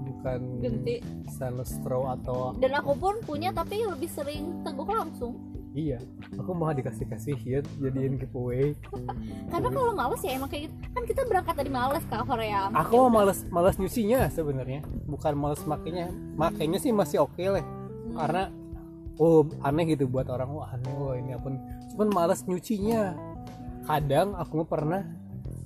bukan 0.00 0.40
ganti. 0.60 1.00
bisa 1.24 1.48
nostro 1.52 2.08
atau 2.08 2.52
dan 2.60 2.72
aku 2.76 2.92
pun 2.96 3.14
punya 3.24 3.52
tapi 3.52 3.84
lebih 3.84 4.08
sering 4.10 4.60
teguh 4.64 4.88
langsung. 4.88 5.36
Iya. 5.70 6.02
Aku 6.34 6.50
mau 6.50 6.74
dikasih 6.74 7.06
kasih 7.06 7.38
ya 7.46 7.62
jadiin 7.78 8.18
giveaway. 8.18 8.74
Karena 9.54 9.70
kalau 9.70 9.94
males 9.94 10.18
ya 10.26 10.34
emang 10.34 10.50
kayak 10.50 10.66
gitu. 10.66 10.74
Kan 10.90 11.02
kita 11.06 11.22
berangkat 11.30 11.54
dari 11.54 11.70
males 11.70 12.02
ke 12.10 12.16
Korea 12.26 12.74
aku 12.74 13.06
mau 13.06 13.22
males 13.22 13.46
males 13.54 13.78
nyucinya 13.78 14.26
sebenarnya. 14.34 14.82
Bukan 15.06 15.38
males 15.38 15.62
makainya. 15.62 16.10
Makainya 16.34 16.82
sih 16.82 16.90
masih 16.90 17.22
oke 17.22 17.38
lah 17.46 17.79
karena 18.14 18.50
oh 19.20 19.44
aneh 19.60 19.84
gitu 19.92 20.08
buat 20.08 20.26
orang 20.32 20.50
wah 20.50 20.72
aneh 20.72 20.92
wah 20.96 21.14
ini 21.14 21.36
apa 21.36 21.46
nih. 21.52 21.62
cuman 21.94 22.08
males 22.10 22.40
nyucinya. 22.48 23.14
Kadang 23.84 24.38
aku 24.38 24.62
pernah 24.64 25.02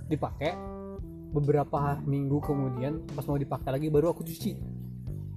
dipakai 0.09 0.55
beberapa 1.35 1.99
minggu 2.07 2.39
kemudian 2.43 3.03
pas 3.13 3.27
mau 3.27 3.35
dipakai 3.35 3.75
lagi 3.75 3.87
baru 3.91 4.15
aku 4.15 4.23
cuci. 4.23 4.53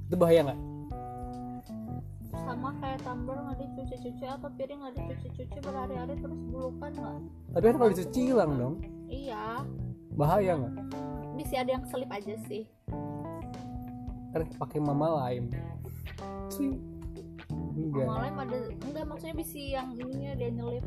Itu 0.08 0.16
bahaya 0.16 0.46
nggak? 0.46 0.60
Sama 2.38 2.70
kayak 2.80 3.02
tumbler 3.04 3.38
nggak 3.44 3.58
dicuci-cuci 3.60 4.24
atau 4.24 4.50
piring 4.56 4.80
nggak 4.80 4.94
dicuci-cuci 4.96 5.58
berhari-hari 5.60 6.16
terus 6.22 6.42
bulukan 6.48 6.92
nggak? 6.94 7.18
Tapi 7.58 7.66
kan 7.66 7.76
kalau 7.76 7.90
dicuci 7.92 8.20
hilang 8.30 8.52
dong. 8.56 8.76
Iya. 9.10 9.66
Bahaya 10.16 10.52
nggak? 10.56 10.76
Bisa 11.36 11.54
ada 11.66 11.72
yang 11.76 11.86
selip 11.90 12.10
aja 12.14 12.34
sih. 12.46 12.64
Kan 14.32 14.42
pakai 14.58 14.80
mama 14.80 15.08
lain. 15.26 15.50
Cuy. 16.54 16.97
Enggak 17.78 18.06
Malah 18.10 18.32
ada 18.42 18.58
enggak 18.74 19.06
maksudnya 19.06 19.36
bisa 19.38 19.60
yang 19.62 19.88
ininya 19.94 20.32
dia 20.34 20.50
nyelip. 20.50 20.86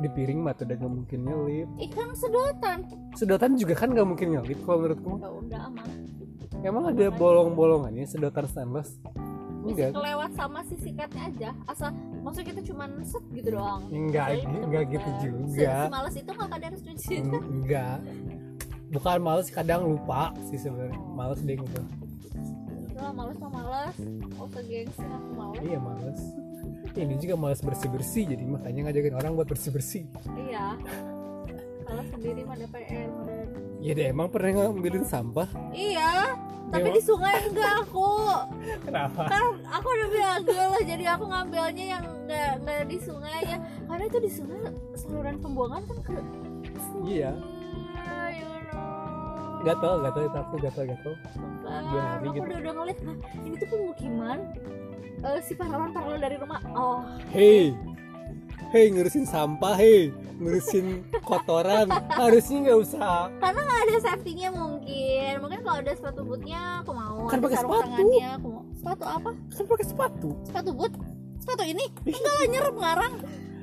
Di 0.00 0.08
piring 0.08 0.40
mah 0.40 0.56
tuh 0.56 0.64
udah 0.64 0.76
nggak 0.80 0.92
mungkin 0.96 1.18
nyelip. 1.28 1.68
Ikan 1.76 2.08
sedotan. 2.16 2.78
Sedotan 3.12 3.52
juga 3.60 3.74
kan 3.76 3.92
nggak 3.92 4.08
mungkin 4.08 4.28
nyelip 4.32 4.58
kalau 4.64 4.78
menurutku. 4.80 5.12
Ya 5.20 5.28
udah 5.28 5.60
aman. 5.68 5.88
Emang 6.64 6.84
ada 6.88 7.06
bolong-bolongannya 7.12 8.04
sedotan 8.08 8.48
stainless? 8.48 8.96
Bisa 9.60 9.92
enggak. 9.92 9.92
kelewat 9.92 10.30
sama 10.40 10.64
si 10.64 10.76
sikatnya 10.80 11.22
aja 11.28 11.50
asal 11.68 11.92
maksudnya 12.24 12.56
kita 12.56 12.62
cuma 12.72 12.88
set 13.04 13.24
gitu 13.28 13.60
doang. 13.60 13.84
Enggak 13.92 14.40
Jadi 14.40 14.56
enggak 14.56 14.84
gitu 14.88 15.10
juga. 15.20 15.72
Semales 15.84 16.16
itu 16.16 16.30
nggak 16.32 16.48
kadang 16.48 16.68
harus 16.72 16.82
cuci 16.88 17.12
En- 17.20 17.44
enggak. 17.60 17.98
Bukan 18.90 19.18
males 19.20 19.48
kadang 19.52 19.84
lupa 19.84 20.32
sih 20.48 20.56
sebenarnya. 20.56 20.96
Males 21.12 21.44
deh 21.44 21.60
gitu 21.60 21.80
Udah 23.00 23.12
males 23.16 23.36
mah 23.40 23.48
males. 23.50 23.96
Oh 24.36 24.48
segengsi 24.52 25.00
aku 25.00 25.30
males. 25.32 25.62
Iya 25.64 25.78
males. 25.80 26.20
Ini 26.92 27.14
juga 27.16 27.34
males 27.40 27.60
bersih 27.64 27.88
bersih 27.88 28.24
jadi 28.28 28.44
makanya 28.44 28.90
ngajakin 28.90 29.14
orang 29.16 29.32
buat 29.32 29.48
bersih 29.48 29.72
bersih 29.72 30.04
iya. 30.36 30.76
Kalau 31.86 32.02
sendiri 32.06 32.44
mah 32.44 32.54
ada 32.54 32.66
PR 32.70 33.08
meren. 33.08 33.48
ya 33.80 33.92
deh 33.96 34.06
emang 34.12 34.28
pernah 34.28 34.68
ngambilin 34.68 35.02
sampah? 35.08 35.48
Iya. 35.72 36.36
Tapi 36.70 36.86
Iya. 36.86 36.94
di 36.94 37.02
sungai 37.02 37.34
enggak 37.50 37.72
aku. 37.82 38.10
Kenapa? 38.86 39.22
Kan 39.26 39.42
aku 39.64 39.86
udah 39.90 40.08
bilang 40.12 40.42
lah 40.46 40.82
jadi 40.86 41.04
aku 41.18 41.24
ngambilnya 41.26 41.84
yang 41.98 42.04
enggak 42.04 42.52
enggak 42.62 42.82
di 42.86 42.98
sungai 43.00 43.40
ya. 43.42 43.58
Karena 43.88 44.04
itu 44.06 44.18
di 44.20 44.30
sungai 44.30 44.58
saluran 44.94 45.36
pembuangan 45.40 45.82
kan 45.88 45.98
ke 46.04 46.12
iya. 47.08 47.32
Gatel 49.60 49.94
gatel 50.00 50.22
itu 50.24 50.38
aku 50.38 50.54
gatel 50.58 50.84
gatel 50.88 51.14
Dua 51.60 52.00
hari 52.02 52.26
aku 52.26 52.34
gitu. 52.34 52.46
udah 52.46 52.58
udah 52.58 52.72
ngeliat 52.74 52.98
"Hah, 53.02 53.16
ini 53.44 53.54
tuh 53.56 53.68
pemukiman 53.68 54.38
Eh, 55.20 55.36
si 55.44 55.52
pahlawan 55.52 55.92
pahlawan 55.92 56.16
dari 56.16 56.40
rumah. 56.40 56.64
Oh. 56.72 57.04
Hei. 57.28 57.76
Hei 58.72 58.88
ngurusin 58.88 59.28
sampah 59.28 59.76
hei. 59.76 60.08
Ngurusin 60.40 61.04
kotoran. 61.28 61.92
Harusnya 62.08 62.56
nggak 62.64 62.78
usah. 62.80 63.28
Karena 63.36 63.60
nggak 63.60 63.80
ada 63.84 63.96
safety-nya 64.00 64.48
mungkin. 64.48 65.32
Mungkin 65.44 65.60
kalau 65.60 65.78
ada 65.84 65.92
sepatu 65.92 66.24
bootnya 66.24 66.80
aku 66.80 66.96
mau. 66.96 67.28
Kan 67.28 67.36
pakai 67.44 67.58
sepatu. 67.60 67.84
tangannya 67.84 68.28
aku 68.32 68.48
mau. 68.48 68.64
Sepatu 68.72 69.04
apa? 69.04 69.30
Kan 69.36 69.64
pakai 69.68 69.86
sepatu. 69.92 70.28
Sepatu 70.48 70.70
boot? 70.72 70.92
Sepatu 71.36 71.62
ini? 71.68 71.84
Enggak 72.08 72.34
lah 72.40 72.46
nyerep 72.48 72.76
ngarang. 72.80 73.14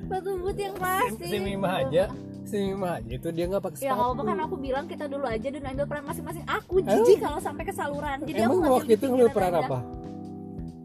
Sepatu 0.06 0.30
boot 0.38 0.58
yang 0.62 0.76
plastik. 0.78 1.26
si 1.26 1.38
Mima 1.42 1.70
aja 1.82 2.06
si 2.48 2.58
Mima 2.64 3.04
itu 3.04 3.28
dia 3.30 3.46
nggak 3.46 3.60
pakai 3.60 3.78
ya 3.78 3.92
nggak 3.92 3.92
sepatu. 3.92 4.08
apa-apa 4.08 4.24
kan 4.24 4.38
aku 4.48 4.56
bilang 4.56 4.86
kita 4.88 5.06
dulu 5.06 5.26
aja 5.28 5.48
dan 5.52 5.64
ambil 5.68 5.86
peran 5.86 6.06
masing-masing. 6.08 6.44
Aku 6.48 6.76
jijik 6.80 7.20
kalau 7.20 7.40
sampai 7.44 7.64
ke 7.68 7.74
saluran 7.76 8.18
jadi 8.24 8.40
aku 8.40 8.44
emang 8.48 8.58
ngambil 8.58 8.78
waktu 8.80 8.92
itu 8.96 9.06
ngambil 9.06 9.30
peran 9.36 9.52
aja. 9.52 9.62
apa? 9.62 9.78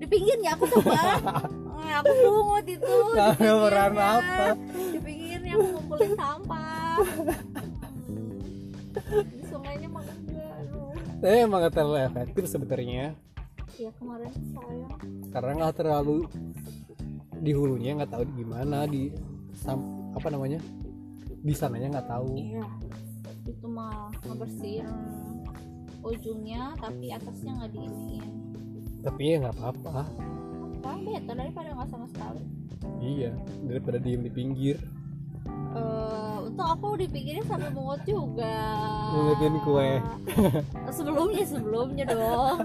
Di 0.02 0.06
pinggirnya 0.10 0.50
aku 0.58 0.64
coba 0.66 0.98
aku 2.02 2.12
pungut 2.18 2.66
itu 2.66 2.94
Ngambil 3.14 3.54
peran 3.62 3.92
apa? 3.94 4.46
di 4.66 4.98
pinggirnya 4.98 5.52
aku 5.54 5.66
ngumpulin 5.70 6.12
sampah. 6.18 6.96
Di 9.12 9.44
sungainya 9.48 9.88
mah 9.88 10.04
enggak 10.04 10.52
tapi 11.22 11.36
emang 11.38 11.58
nggak 11.62 11.74
terlalu 11.78 11.98
efektif 12.02 12.44
sebenarnya. 12.50 13.14
Ya 13.78 13.90
kemarin 13.94 14.30
saya. 14.50 14.88
Karena 15.30 15.50
nggak 15.54 15.76
terlalu 15.78 16.18
di 17.38 17.52
hulunya 17.54 17.94
nggak 17.94 18.10
tahu 18.10 18.22
gimana 18.34 18.86
di 18.86 19.10
sam- 19.54 20.10
apa 20.14 20.28
namanya 20.28 20.58
di 21.42 21.54
sananya 21.54 21.98
nggak 21.98 22.08
tahu. 22.08 22.38
Iya. 22.38 22.66
Itu 23.42 23.66
mah 23.66 24.14
ngebersihin 24.22 24.86
ujungnya 26.02 26.74
tapi 26.78 27.10
atasnya 27.10 27.52
nggak 27.58 27.70
diiniin. 27.74 28.30
Tapi 29.02 29.22
ya 29.26 29.36
nggak 29.42 29.54
apa-apa. 29.58 30.06
Kan 30.82 30.98
beta 31.02 31.34
daripada 31.34 31.68
nggak 31.74 31.90
sama 31.90 32.06
sekali. 32.14 32.42
Iya 33.02 33.34
daripada 33.66 33.98
diem 33.98 34.22
di 34.22 34.30
pinggir. 34.30 34.78
Eh, 35.74 36.36
untuk 36.46 36.66
aku 36.66 36.94
dipikirin 37.02 37.42
sambil 37.50 37.74
mungut 37.74 38.02
juga. 38.06 38.58
Ngeliatin 39.10 39.56
kue. 39.66 39.92
sebelumnya 40.96 41.42
sebelumnya 41.42 42.04
dong. 42.06 42.58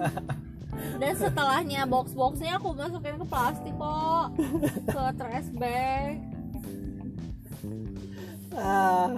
Dan 1.01 1.13
setelahnya 1.17 1.89
box 1.89 2.13
boxnya 2.13 2.61
aku 2.61 2.77
masukin 2.77 3.17
ke 3.17 3.25
plastik 3.25 3.73
kok. 3.73 4.37
Ke 4.85 5.03
trash 5.17 5.49
bag 5.57 6.36
ah. 8.57 9.13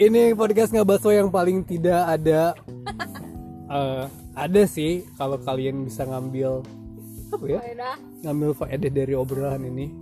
ini 0.00 0.32
podcast 0.32 0.72
nggak 0.72 0.88
yang 1.12 1.28
paling 1.28 1.62
tidak 1.64 2.00
ada. 2.18 2.42
Eh, 3.70 4.04
ada 4.34 4.62
sih 4.66 5.06
kalau 5.14 5.38
kalian 5.38 5.86
bisa 5.86 6.02
ngambil 6.02 6.66
apa 7.30 7.44
ya? 7.46 7.62
Faedah. 7.62 7.96
Ngambil 8.26 8.50
faedah 8.58 8.90
dari 8.90 9.14
obrolan 9.14 9.62
ini 9.62 9.94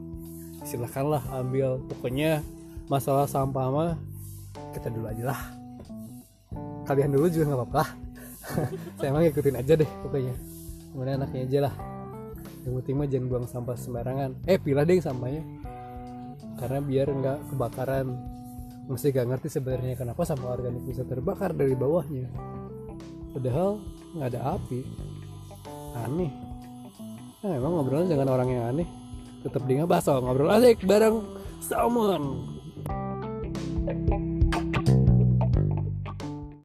silahkanlah 0.65 1.21
ambil. 1.37 1.77
Pokoknya 1.93 2.41
masalah 2.89 3.29
sampah 3.29 3.69
mah 3.69 3.93
kita 4.73 4.89
dulu 4.89 5.13
aja 5.13 5.37
lah. 5.37 5.41
Kalian 6.89 7.13
dulu 7.13 7.29
juga 7.29 7.45
nggak 7.53 7.61
apa-apa. 7.61 7.85
Saya 8.97 9.13
emang 9.13 9.29
ikutin 9.29 9.61
aja 9.61 9.77
deh 9.77 9.91
pokoknya. 10.01 10.35
Kemudian 10.97 11.15
anaknya 11.21 11.41
aja 11.45 11.59
lah. 11.69 11.75
Yang 12.65 12.73
penting 12.81 12.95
mah 12.97 13.09
jangan 13.13 13.27
buang 13.29 13.47
sampah 13.53 13.77
sembarangan. 13.77 14.31
Eh 14.49 14.57
pilah 14.57 14.89
deh 14.89 14.97
sampahnya 14.97 15.45
karena 16.59 16.79
biar 16.83 17.09
nggak 17.09 17.38
kebakaran. 17.55 18.09
Masih 18.88 19.12
gak 19.12 19.29
ngerti 19.29 19.53
sebenarnya 19.53 20.01
kenapa 20.01 20.25
sampah 20.25 20.49
organik 20.49 20.81
bisa 20.88 21.05
terbakar 21.05 21.53
dari 21.53 21.77
bawahnya. 21.77 22.25
Padahal 23.37 23.85
nggak 24.16 24.29
ada 24.33 24.40
api. 24.57 24.81
Aneh. 26.05 26.33
Nah 27.44 27.53
emang 27.53 27.73
ngobrolnya 27.79 28.16
jangan 28.16 28.29
orang 28.33 28.49
yang 28.49 28.64
aneh. 28.75 28.88
Tetap 29.44 29.62
di 29.68 29.79
soal 30.03 30.25
ngobrol 30.25 30.51
asik 30.51 30.83
bareng 30.83 31.23
salmon 31.62 32.59